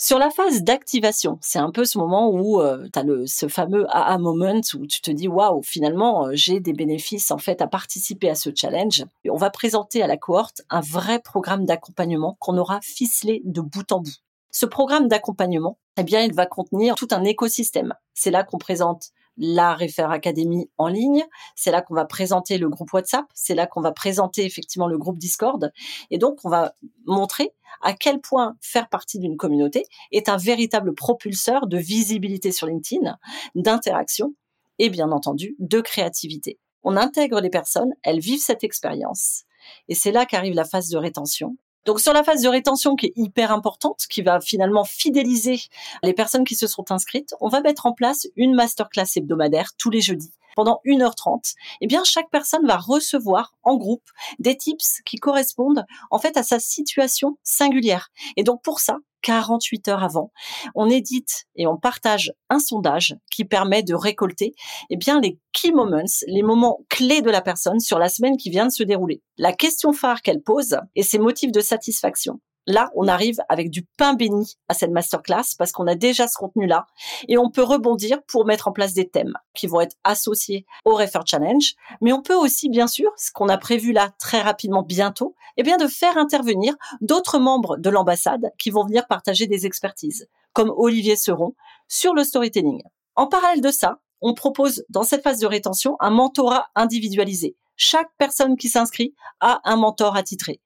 Sur 0.00 0.20
la 0.20 0.30
phase 0.30 0.62
d'activation, 0.62 1.40
c'est 1.40 1.58
un 1.58 1.72
peu 1.72 1.84
ce 1.84 1.98
moment 1.98 2.30
où 2.30 2.60
euh, 2.60 2.86
tu 2.92 2.96
as 3.00 3.02
le, 3.02 3.26
ce 3.26 3.48
fameux 3.48 3.84
aha 3.90 4.16
moment 4.18 4.60
où 4.74 4.86
tu 4.86 5.00
te 5.00 5.10
dis 5.10 5.26
waouh, 5.26 5.60
finalement, 5.64 6.28
euh, 6.28 6.30
j'ai 6.34 6.60
des 6.60 6.72
bénéfices 6.72 7.32
en 7.32 7.38
fait 7.38 7.60
à 7.60 7.66
participer 7.66 8.30
à 8.30 8.36
ce 8.36 8.50
challenge. 8.54 9.04
Et 9.24 9.30
on 9.30 9.36
va 9.36 9.50
présenter 9.50 10.00
à 10.00 10.06
la 10.06 10.16
cohorte 10.16 10.62
un 10.70 10.82
vrai 10.82 11.18
programme 11.18 11.64
d'accompagnement 11.64 12.36
qu'on 12.38 12.58
aura 12.58 12.78
ficelé 12.80 13.42
de 13.44 13.60
bout 13.60 13.90
en 13.90 13.98
bout. 13.98 14.14
Ce 14.52 14.66
programme 14.66 15.08
d'accompagnement, 15.08 15.78
eh 15.96 16.04
bien, 16.04 16.22
il 16.22 16.32
va 16.32 16.46
contenir 16.46 16.94
tout 16.94 17.08
un 17.10 17.24
écosystème. 17.24 17.92
C'est 18.14 18.30
là 18.30 18.44
qu'on 18.44 18.58
présente 18.58 19.10
la 19.38 19.74
Refer 19.74 20.06
Academy 20.10 20.68
en 20.76 20.88
ligne. 20.88 21.24
C'est 21.54 21.70
là 21.70 21.80
qu'on 21.80 21.94
va 21.94 22.04
présenter 22.04 22.58
le 22.58 22.68
groupe 22.68 22.92
WhatsApp. 22.92 23.24
C'est 23.34 23.54
là 23.54 23.66
qu'on 23.66 23.80
va 23.80 23.92
présenter 23.92 24.44
effectivement 24.44 24.88
le 24.88 24.98
groupe 24.98 25.18
Discord. 25.18 25.72
Et 26.10 26.18
donc, 26.18 26.40
on 26.44 26.48
va 26.48 26.74
montrer 27.06 27.52
à 27.80 27.94
quel 27.94 28.20
point 28.20 28.56
faire 28.60 28.88
partie 28.88 29.18
d'une 29.18 29.36
communauté 29.36 29.84
est 30.12 30.28
un 30.28 30.36
véritable 30.36 30.94
propulseur 30.94 31.66
de 31.66 31.78
visibilité 31.78 32.52
sur 32.52 32.66
LinkedIn, 32.66 33.16
d'interaction 33.54 34.34
et 34.78 34.90
bien 34.90 35.10
entendu 35.12 35.56
de 35.58 35.80
créativité. 35.80 36.58
On 36.82 36.96
intègre 36.96 37.40
les 37.40 37.50
personnes, 37.50 37.92
elles 38.02 38.20
vivent 38.20 38.42
cette 38.42 38.64
expérience. 38.64 39.44
Et 39.88 39.94
c'est 39.94 40.12
là 40.12 40.26
qu'arrive 40.26 40.54
la 40.54 40.64
phase 40.64 40.88
de 40.88 40.98
rétention. 40.98 41.56
Donc 41.88 42.00
sur 42.00 42.12
la 42.12 42.22
phase 42.22 42.42
de 42.42 42.50
rétention 42.50 42.96
qui 42.96 43.06
est 43.06 43.12
hyper 43.16 43.50
importante, 43.50 44.04
qui 44.10 44.20
va 44.20 44.42
finalement 44.42 44.84
fidéliser 44.84 45.58
les 46.02 46.12
personnes 46.12 46.44
qui 46.44 46.54
se 46.54 46.66
sont 46.66 46.92
inscrites, 46.92 47.34
on 47.40 47.48
va 47.48 47.62
mettre 47.62 47.86
en 47.86 47.94
place 47.94 48.26
une 48.36 48.54
masterclass 48.54 49.06
hebdomadaire 49.16 49.70
tous 49.78 49.88
les 49.88 50.02
jeudis 50.02 50.34
pendant 50.54 50.82
1h30, 50.84 51.54
eh 51.80 51.86
bien 51.86 52.04
chaque 52.04 52.28
personne 52.28 52.66
va 52.66 52.76
recevoir 52.76 53.54
en 53.62 53.78
groupe 53.78 54.04
des 54.38 54.54
tips 54.54 55.00
qui 55.06 55.16
correspondent 55.16 55.86
en 56.10 56.18
fait 56.18 56.36
à 56.36 56.42
sa 56.42 56.60
situation 56.60 57.38
singulière. 57.42 58.10
Et 58.36 58.42
donc 58.42 58.60
pour 58.62 58.80
ça, 58.80 58.98
48 59.22 59.88
heures 59.88 60.02
avant, 60.02 60.32
on 60.74 60.88
édite 60.88 61.46
et 61.56 61.66
on 61.66 61.76
partage 61.76 62.32
un 62.50 62.58
sondage 62.58 63.16
qui 63.30 63.44
permet 63.44 63.82
de 63.82 63.94
récolter 63.94 64.54
eh 64.90 64.96
bien 64.96 65.20
les 65.20 65.38
key 65.52 65.72
moments, 65.72 66.02
les 66.26 66.42
moments 66.42 66.80
clés 66.88 67.22
de 67.22 67.30
la 67.30 67.40
personne 67.40 67.80
sur 67.80 67.98
la 67.98 68.08
semaine 68.08 68.36
qui 68.36 68.50
vient 68.50 68.66
de 68.66 68.72
se 68.72 68.82
dérouler. 68.82 69.22
La 69.36 69.52
question 69.52 69.92
phare 69.92 70.22
qu'elle 70.22 70.42
pose 70.42 70.78
et 70.94 71.02
ses 71.02 71.18
motifs 71.18 71.52
de 71.52 71.60
satisfaction. 71.60 72.40
Là, 72.68 72.90
on 72.94 73.08
arrive 73.08 73.40
avec 73.48 73.70
du 73.70 73.82
pain 73.96 74.12
béni 74.12 74.58
à 74.68 74.74
cette 74.74 74.90
masterclass 74.90 75.54
parce 75.56 75.72
qu'on 75.72 75.86
a 75.86 75.94
déjà 75.94 76.28
ce 76.28 76.36
contenu-là 76.36 76.86
et 77.26 77.38
on 77.38 77.48
peut 77.48 77.62
rebondir 77.62 78.22
pour 78.24 78.44
mettre 78.44 78.68
en 78.68 78.72
place 78.72 78.92
des 78.92 79.08
thèmes 79.08 79.32
qui 79.54 79.66
vont 79.66 79.80
être 79.80 79.96
associés 80.04 80.66
au 80.84 80.94
Refer 80.94 81.20
Challenge. 81.24 81.74
Mais 82.02 82.12
on 82.12 82.20
peut 82.20 82.34
aussi, 82.34 82.68
bien 82.68 82.86
sûr, 82.86 83.10
ce 83.16 83.32
qu'on 83.32 83.48
a 83.48 83.56
prévu 83.56 83.92
là 83.92 84.10
très 84.18 84.42
rapidement 84.42 84.82
bientôt, 84.82 85.34
eh 85.56 85.62
bien, 85.62 85.78
de 85.78 85.86
faire 85.86 86.18
intervenir 86.18 86.74
d'autres 87.00 87.38
membres 87.38 87.78
de 87.78 87.88
l'ambassade 87.88 88.52
qui 88.58 88.68
vont 88.68 88.84
venir 88.84 89.06
partager 89.06 89.46
des 89.46 89.64
expertises, 89.64 90.28
comme 90.52 90.70
Olivier 90.76 91.16
Seron, 91.16 91.54
sur 91.88 92.12
le 92.12 92.22
storytelling. 92.22 92.82
En 93.16 93.28
parallèle 93.28 93.62
de 93.62 93.70
ça, 93.70 94.00
on 94.20 94.34
propose 94.34 94.84
dans 94.90 95.04
cette 95.04 95.22
phase 95.22 95.40
de 95.40 95.46
rétention 95.46 95.96
un 96.00 96.10
mentorat 96.10 96.66
individualisé. 96.74 97.56
Chaque 97.76 98.10
personne 98.18 98.58
qui 98.58 98.68
s'inscrit 98.68 99.14
a 99.40 99.62
un 99.64 99.76
mentor 99.76 100.16
attitré. 100.16 100.60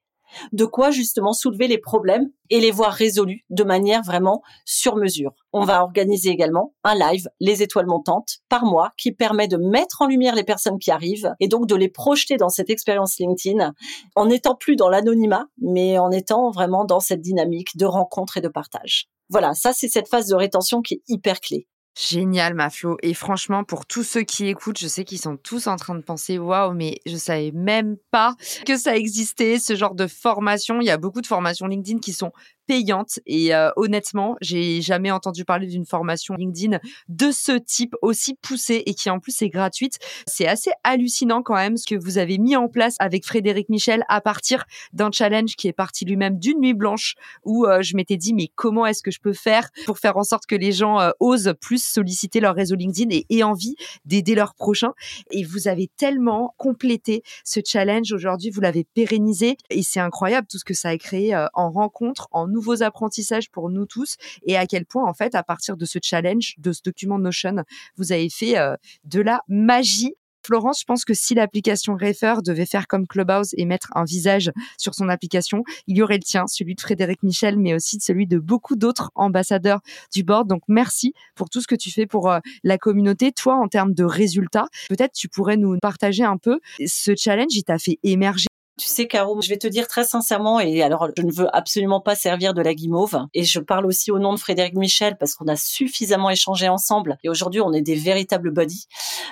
De 0.51 0.65
quoi 0.65 0.91
justement 0.91 1.33
soulever 1.33 1.67
les 1.67 1.77
problèmes 1.77 2.29
et 2.49 2.59
les 2.59 2.71
voir 2.71 2.91
résolus 2.91 3.45
de 3.49 3.63
manière 3.63 4.03
vraiment 4.03 4.41
sur 4.65 4.95
mesure. 4.95 5.31
On 5.53 5.63
va 5.63 5.83
organiser 5.83 6.29
également 6.29 6.73
un 6.83 6.95
live, 6.95 7.29
les 7.39 7.63
étoiles 7.63 7.87
montantes, 7.87 8.39
par 8.49 8.65
mois, 8.65 8.91
qui 8.97 9.11
permet 9.11 9.47
de 9.47 9.57
mettre 9.57 10.01
en 10.01 10.07
lumière 10.07 10.35
les 10.35 10.43
personnes 10.43 10.79
qui 10.79 10.91
arrivent 10.91 11.33
et 11.39 11.47
donc 11.47 11.67
de 11.67 11.75
les 11.75 11.89
projeter 11.89 12.37
dans 12.37 12.49
cette 12.49 12.69
expérience 12.69 13.17
LinkedIn 13.19 13.73
en 14.15 14.25
n'étant 14.25 14.55
plus 14.55 14.75
dans 14.75 14.89
l'anonymat, 14.89 15.45
mais 15.61 15.97
en 15.97 16.11
étant 16.11 16.51
vraiment 16.51 16.85
dans 16.85 16.99
cette 16.99 17.21
dynamique 17.21 17.75
de 17.77 17.85
rencontre 17.85 18.37
et 18.37 18.41
de 18.41 18.49
partage. 18.49 19.07
Voilà, 19.29 19.53
ça 19.53 19.73
c'est 19.73 19.87
cette 19.87 20.07
phase 20.07 20.27
de 20.27 20.35
rétention 20.35 20.81
qui 20.81 20.95
est 20.95 21.01
hyper 21.07 21.39
clé. 21.39 21.67
Génial, 21.95 22.55
ma 22.55 22.71
Flo. 22.71 22.97
Et 23.03 23.13
franchement, 23.13 23.63
pour 23.63 23.85
tous 23.85 24.03
ceux 24.03 24.23
qui 24.23 24.47
écoutent, 24.47 24.79
je 24.79 24.87
sais 24.87 25.03
qu'ils 25.03 25.19
sont 25.19 25.37
tous 25.37 25.67
en 25.67 25.75
train 25.75 25.93
de 25.93 26.01
penser, 26.01 26.39
waouh, 26.39 26.73
mais 26.73 26.99
je 27.05 27.15
savais 27.15 27.51
même 27.51 27.97
pas 28.09 28.35
que 28.65 28.77
ça 28.77 28.95
existait, 28.95 29.59
ce 29.59 29.75
genre 29.75 29.93
de 29.93 30.07
formation. 30.07 30.81
Il 30.81 30.87
y 30.87 30.89
a 30.89 30.97
beaucoup 30.97 31.21
de 31.21 31.27
formations 31.27 31.67
LinkedIn 31.67 31.99
qui 31.99 32.13
sont 32.13 32.31
payante. 32.67 33.19
Et 33.25 33.53
euh, 33.53 33.69
honnêtement, 33.75 34.35
j'ai 34.41 34.81
jamais 34.81 35.11
entendu 35.11 35.45
parler 35.45 35.67
d'une 35.67 35.85
formation 35.85 36.35
LinkedIn 36.35 36.79
de 37.09 37.31
ce 37.31 37.51
type 37.53 37.95
aussi 38.01 38.35
poussée 38.35 38.83
et 38.85 38.93
qui 38.93 39.09
en 39.09 39.19
plus 39.19 39.41
est 39.41 39.49
gratuite. 39.49 39.99
C'est 40.27 40.47
assez 40.47 40.71
hallucinant 40.83 41.41
quand 41.41 41.55
même 41.55 41.77
ce 41.77 41.85
que 41.85 41.95
vous 41.95 42.17
avez 42.17 42.37
mis 42.37 42.55
en 42.55 42.67
place 42.67 42.95
avec 42.99 43.25
Frédéric 43.25 43.69
Michel 43.69 44.03
à 44.09 44.21
partir 44.21 44.63
d'un 44.93 45.11
challenge 45.11 45.55
qui 45.55 45.67
est 45.67 45.73
parti 45.73 46.05
lui-même 46.05 46.39
d'une 46.39 46.59
nuit 46.59 46.73
blanche 46.73 47.15
où 47.43 47.65
euh, 47.65 47.81
je 47.81 47.95
m'étais 47.95 48.17
dit 48.17 48.33
mais 48.33 48.49
comment 48.55 48.85
est-ce 48.85 49.03
que 49.03 49.11
je 49.11 49.19
peux 49.19 49.33
faire 49.33 49.69
pour 49.85 49.99
faire 49.99 50.17
en 50.17 50.23
sorte 50.23 50.45
que 50.45 50.55
les 50.55 50.71
gens 50.71 50.99
euh, 50.99 51.11
osent 51.19 51.53
plus 51.59 51.83
solliciter 51.83 52.39
leur 52.39 52.55
réseau 52.55 52.75
LinkedIn 52.75 53.09
et 53.11 53.25
aient 53.29 53.43
envie 53.43 53.75
d'aider 54.05 54.35
leurs 54.35 54.55
prochains? 54.55 54.93
Et 55.31 55.43
vous 55.43 55.67
avez 55.67 55.89
tellement 55.97 56.53
complété 56.57 57.23
ce 57.43 57.59
challenge 57.65 58.11
aujourd'hui, 58.13 58.49
vous 58.49 58.61
l'avez 58.61 58.83
pérennisé 58.83 59.57
et 59.69 59.83
c'est 59.83 59.99
incroyable 59.99 60.47
tout 60.49 60.57
ce 60.57 60.65
que 60.65 60.73
ça 60.73 60.89
a 60.89 60.97
créé 60.97 61.35
en 61.53 61.71
rencontre, 61.71 62.27
en 62.31 62.52
nouveaux 62.53 62.83
apprentissages 62.83 63.49
pour 63.49 63.69
nous 63.69 63.85
tous 63.85 64.15
et 64.45 64.55
à 64.57 64.65
quel 64.65 64.85
point, 64.85 65.07
en 65.07 65.13
fait, 65.13 65.35
à 65.35 65.43
partir 65.43 65.77
de 65.77 65.85
ce 65.85 65.99
challenge, 66.01 66.55
de 66.57 66.71
ce 66.71 66.81
document 66.83 67.19
Notion, 67.19 67.63
vous 67.97 68.11
avez 68.11 68.29
fait 68.29 68.57
euh, 68.57 68.75
de 69.03 69.21
la 69.21 69.41
magie 69.47 70.15
Florence, 70.45 70.81
je 70.81 70.85
pense 70.85 71.05
que 71.05 71.13
si 71.13 71.35
l'application 71.35 71.93
Refer 71.93 72.35
devait 72.43 72.65
faire 72.65 72.87
comme 72.87 73.07
Clubhouse 73.07 73.53
et 73.57 73.65
mettre 73.65 73.87
un 73.95 74.03
visage 74.03 74.51
sur 74.77 74.93
son 74.93 75.07
application, 75.07 75.63
il 75.87 75.97
y 75.97 76.01
aurait 76.01 76.17
le 76.17 76.23
tien, 76.23 76.47
celui 76.47 76.75
de 76.75 76.81
Frédéric 76.81 77.23
Michel, 77.23 77.57
mais 77.57 77.73
aussi 77.73 77.99
celui 78.01 78.27
de 78.27 78.39
beaucoup 78.39 78.75
d'autres 78.75 79.09
ambassadeurs 79.15 79.79
du 80.13 80.23
board. 80.23 80.49
Donc 80.49 80.61
merci 80.67 81.13
pour 81.35 81.49
tout 81.49 81.61
ce 81.61 81.67
que 81.67 81.75
tu 81.75 81.91
fais 81.91 82.05
pour 82.05 82.29
euh, 82.29 82.39
la 82.63 82.77
communauté. 82.77 83.31
Toi, 83.31 83.55
en 83.55 83.69
termes 83.69 83.93
de 83.93 84.03
résultats, 84.03 84.67
peut-être 84.89 85.13
tu 85.13 85.29
pourrais 85.29 85.55
nous 85.55 85.77
partager 85.81 86.23
un 86.25 86.37
peu 86.37 86.59
ce 86.85 87.15
challenge. 87.15 87.55
Il 87.55 87.63
t'a 87.63 87.79
fait 87.79 87.99
émerger 88.03 88.47
tu 88.79 88.87
sais, 88.87 89.07
Caro, 89.07 89.39
je 89.41 89.49
vais 89.49 89.57
te 89.57 89.67
dire 89.67 89.87
très 89.87 90.03
sincèrement, 90.03 90.59
et 90.59 90.81
alors 90.81 91.07
je 91.15 91.21
ne 91.21 91.31
veux 91.31 91.47
absolument 91.55 92.01
pas 92.01 92.15
servir 92.15 92.55
de 92.55 92.61
la 92.61 92.73
guimauve, 92.73 93.19
et 93.33 93.43
je 93.43 93.59
parle 93.59 93.85
aussi 93.85 94.09
au 94.09 94.17
nom 94.17 94.33
de 94.33 94.39
Frédéric 94.39 94.73
Michel 94.73 95.15
parce 95.19 95.35
qu'on 95.35 95.47
a 95.47 95.55
suffisamment 95.55 96.31
échangé 96.31 96.67
ensemble, 96.67 97.17
et 97.23 97.29
aujourd'hui 97.29 97.61
on 97.61 97.71
est 97.71 97.81
des 97.81 97.95
véritables 97.95 98.51
buddies. 98.51 98.87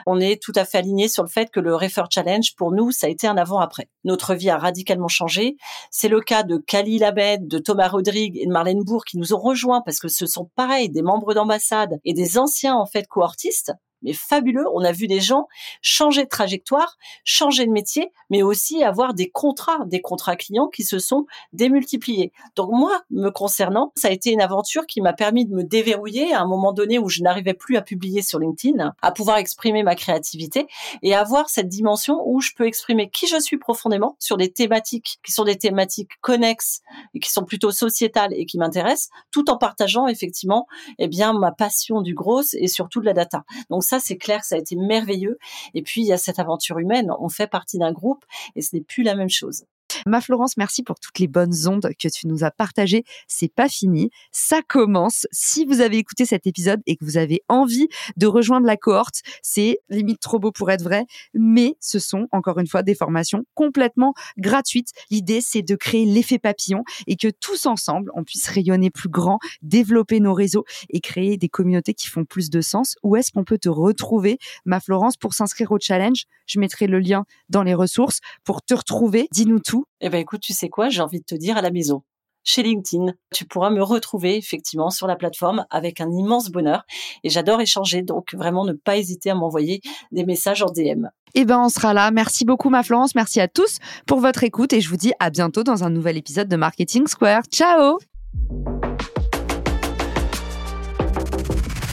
On 0.05 0.19
est 0.19 0.41
tout 0.41 0.51
à 0.55 0.63
fait 0.63 0.77
alignés 0.77 1.07
sur 1.07 1.23
le 1.23 1.29
fait 1.29 1.49
que 1.49 1.59
le 1.59 1.75
Refer 1.75 2.03
Challenge, 2.11 2.55
pour 2.55 2.71
nous, 2.71 2.91
ça 2.91 3.07
a 3.07 3.09
été 3.09 3.27
un 3.27 3.37
avant-après. 3.37 3.89
Notre 4.03 4.35
vie 4.35 4.49
a 4.49 4.57
radicalement 4.57 5.07
changé. 5.07 5.57
C'est 5.89 6.07
le 6.07 6.21
cas 6.21 6.43
de 6.43 6.57
Kali 6.57 6.99
Labed, 6.99 7.47
de 7.47 7.57
Thomas 7.57 7.87
Rodrigue 7.87 8.37
et 8.37 8.45
de 8.45 8.51
Marlène 8.51 8.83
Bourg 8.83 9.05
qui 9.05 9.17
nous 9.17 9.33
ont 9.33 9.39
rejoints 9.39 9.81
parce 9.81 9.99
que 9.99 10.07
ce 10.07 10.25
sont 10.25 10.49
pareil 10.55 10.89
des 10.89 11.01
membres 11.01 11.33
d'ambassade 11.33 11.99
et 12.05 12.13
des 12.13 12.37
anciens 12.37 12.75
en 12.75 12.85
fait 12.85 13.07
cohortistes 13.07 13.73
mais 14.01 14.13
fabuleux. 14.13 14.65
On 14.73 14.83
a 14.83 14.91
vu 14.91 15.07
des 15.07 15.19
gens 15.19 15.47
changer 15.81 16.23
de 16.23 16.29
trajectoire, 16.29 16.97
changer 17.23 17.65
de 17.65 17.71
métier, 17.71 18.11
mais 18.29 18.43
aussi 18.43 18.83
avoir 18.83 19.13
des 19.13 19.29
contrats, 19.29 19.85
des 19.85 20.01
contrats 20.01 20.35
clients 20.35 20.67
qui 20.67 20.83
se 20.83 20.99
sont 20.99 21.25
démultipliés. 21.53 22.31
Donc 22.55 22.69
moi, 22.71 23.01
me 23.09 23.29
concernant, 23.29 23.91
ça 23.95 24.07
a 24.07 24.11
été 24.11 24.31
une 24.31 24.41
aventure 24.41 24.85
qui 24.85 25.01
m'a 25.01 25.13
permis 25.13 25.45
de 25.45 25.53
me 25.53 25.63
déverrouiller 25.63 26.33
à 26.33 26.41
un 26.41 26.47
moment 26.47 26.73
donné 26.73 26.99
où 26.99 27.09
je 27.09 27.21
n'arrivais 27.21 27.53
plus 27.53 27.77
à 27.77 27.81
publier 27.81 28.21
sur 28.21 28.39
LinkedIn, 28.39 28.93
à 29.01 29.11
pouvoir 29.11 29.37
exprimer 29.37 29.83
ma 29.83 29.95
créativité 29.95 30.67
et 31.01 31.15
avoir 31.15 31.49
cette 31.49 31.67
dimension 31.67 32.21
où 32.25 32.41
je 32.41 32.51
peux 32.55 32.65
exprimer 32.65 33.09
qui 33.09 33.27
je 33.27 33.39
suis 33.39 33.57
profondément 33.57 34.15
sur 34.19 34.37
des 34.37 34.51
thématiques 34.51 35.19
qui 35.23 35.31
sont 35.31 35.43
des 35.43 35.57
thématiques 35.57 36.11
connexes 36.21 36.81
et 37.13 37.19
qui 37.19 37.31
sont 37.31 37.43
plutôt 37.43 37.71
sociétales 37.71 38.33
et 38.33 38.45
qui 38.45 38.57
m'intéressent, 38.57 39.09
tout 39.31 39.49
en 39.49 39.57
partageant 39.57 40.07
effectivement, 40.07 40.67
eh 40.99 41.07
bien, 41.07 41.33
ma 41.33 41.51
passion 41.51 42.01
du 42.01 42.13
gros 42.13 42.41
et 42.53 42.67
surtout 42.67 43.01
de 43.01 43.05
la 43.05 43.13
data. 43.13 43.43
Donc 43.69 43.83
ça, 43.91 43.99
c'est 43.99 44.17
clair, 44.17 44.45
ça 44.45 44.55
a 44.55 44.57
été 44.57 44.77
merveilleux. 44.77 45.37
Et 45.73 45.81
puis, 45.81 46.01
il 46.01 46.07
y 46.07 46.13
a 46.13 46.17
cette 46.17 46.39
aventure 46.39 46.79
humaine. 46.79 47.11
On 47.19 47.27
fait 47.27 47.47
partie 47.47 47.77
d'un 47.77 47.91
groupe 47.91 48.23
et 48.55 48.61
ce 48.61 48.73
n'est 48.73 48.81
plus 48.81 49.03
la 49.03 49.15
même 49.15 49.29
chose. 49.29 49.65
Ma 50.05 50.21
Florence, 50.21 50.57
merci 50.57 50.83
pour 50.83 50.99
toutes 50.99 51.19
les 51.19 51.27
bonnes 51.27 51.67
ondes 51.67 51.89
que 51.99 52.07
tu 52.07 52.27
nous 52.27 52.43
as 52.43 52.51
partagées. 52.51 53.03
C'est 53.27 53.53
pas 53.53 53.69
fini, 53.69 54.09
ça 54.31 54.61
commence. 54.67 55.27
Si 55.31 55.65
vous 55.65 55.81
avez 55.81 55.97
écouté 55.97 56.25
cet 56.25 56.47
épisode 56.47 56.81
et 56.87 56.95
que 56.95 57.05
vous 57.05 57.17
avez 57.17 57.41
envie 57.49 57.87
de 58.17 58.27
rejoindre 58.27 58.65
la 58.65 58.77
cohorte, 58.77 59.21
c'est 59.41 59.79
limite 59.89 60.19
trop 60.19 60.39
beau 60.39 60.51
pour 60.51 60.71
être 60.71 60.83
vrai, 60.83 61.05
mais 61.33 61.75
ce 61.79 61.99
sont 61.99 62.27
encore 62.31 62.59
une 62.59 62.67
fois 62.67 62.83
des 62.83 62.95
formations 62.95 63.43
complètement 63.53 64.13
gratuites. 64.37 64.89
L'idée, 65.09 65.41
c'est 65.41 65.61
de 65.61 65.75
créer 65.75 66.05
l'effet 66.05 66.39
papillon 66.39 66.83
et 67.07 67.15
que 67.15 67.27
tous 67.27 67.65
ensemble, 67.65 68.11
on 68.15 68.23
puisse 68.23 68.47
rayonner 68.47 68.89
plus 68.89 69.09
grand, 69.09 69.39
développer 69.61 70.19
nos 70.19 70.33
réseaux 70.33 70.65
et 70.89 70.99
créer 70.99 71.37
des 71.37 71.49
communautés 71.49 71.93
qui 71.93 72.07
font 72.07 72.25
plus 72.25 72.49
de 72.49 72.61
sens. 72.61 72.95
Où 73.03 73.15
est-ce 73.15 73.31
qu'on 73.31 73.43
peut 73.43 73.57
te 73.57 73.69
retrouver, 73.69 74.37
ma 74.65 74.79
Florence, 74.79 75.17
pour 75.17 75.33
s'inscrire 75.33 75.71
au 75.71 75.77
challenge 75.79 76.25
Je 76.47 76.59
mettrai 76.59 76.87
le 76.87 76.99
lien 76.99 77.25
dans 77.49 77.63
les 77.63 77.73
ressources 77.73 78.19
pour 78.43 78.61
te 78.61 78.73
retrouver. 78.73 79.27
Dis-nous 79.31 79.59
tout 79.59 79.85
eh 80.01 80.09
ben 80.09 80.19
écoute, 80.19 80.41
tu 80.41 80.53
sais 80.53 80.69
quoi, 80.69 80.89
j'ai 80.89 81.01
envie 81.01 81.19
de 81.19 81.25
te 81.25 81.35
dire 81.35 81.57
à 81.57 81.61
la 81.61 81.69
maison. 81.69 82.03
Chez 82.43 82.63
LinkedIn, 82.63 83.13
tu 83.31 83.45
pourras 83.45 83.69
me 83.69 83.83
retrouver 83.83 84.35
effectivement 84.35 84.89
sur 84.89 85.05
la 85.05 85.15
plateforme 85.15 85.65
avec 85.69 86.01
un 86.01 86.09
immense 86.11 86.49
bonheur 86.49 86.83
et 87.23 87.29
j'adore 87.29 87.61
échanger 87.61 88.01
donc 88.01 88.33
vraiment 88.33 88.65
ne 88.65 88.73
pas 88.73 88.97
hésiter 88.97 89.29
à 89.29 89.35
m'envoyer 89.35 89.79
des 90.11 90.25
messages 90.25 90.63
en 90.63 90.71
DM. 90.71 91.05
Eh 91.35 91.45
ben 91.45 91.59
on 91.59 91.69
sera 91.69 91.93
là. 91.93 92.09
Merci 92.09 92.43
beaucoup 92.43 92.69
ma 92.69 92.81
Florence, 92.81 93.13
merci 93.13 93.39
à 93.39 93.47
tous 93.47 93.77
pour 94.07 94.19
votre 94.19 94.43
écoute 94.43 94.73
et 94.73 94.81
je 94.81 94.89
vous 94.89 94.97
dis 94.97 95.13
à 95.19 95.29
bientôt 95.29 95.63
dans 95.63 95.83
un 95.83 95.91
nouvel 95.91 96.17
épisode 96.17 96.47
de 96.47 96.55
Marketing 96.55 97.05
Square. 97.05 97.43
Ciao. 97.51 97.99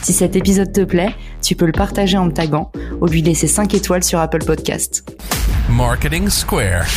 Si 0.01 0.13
cet 0.13 0.35
épisode 0.35 0.73
te 0.73 0.83
plaît, 0.83 1.13
tu 1.43 1.55
peux 1.55 1.67
le 1.67 1.73
partager 1.73 2.17
en 2.17 2.25
me 2.25 2.31
taguant 2.31 2.71
ou 3.01 3.05
lui 3.05 3.21
laisser 3.21 3.45
5 3.45 3.71
étoiles 3.75 4.03
sur 4.03 4.17
Apple 4.17 4.43
Podcast. 4.43 5.07
Marketing 5.69 6.27
Square. 6.27 6.87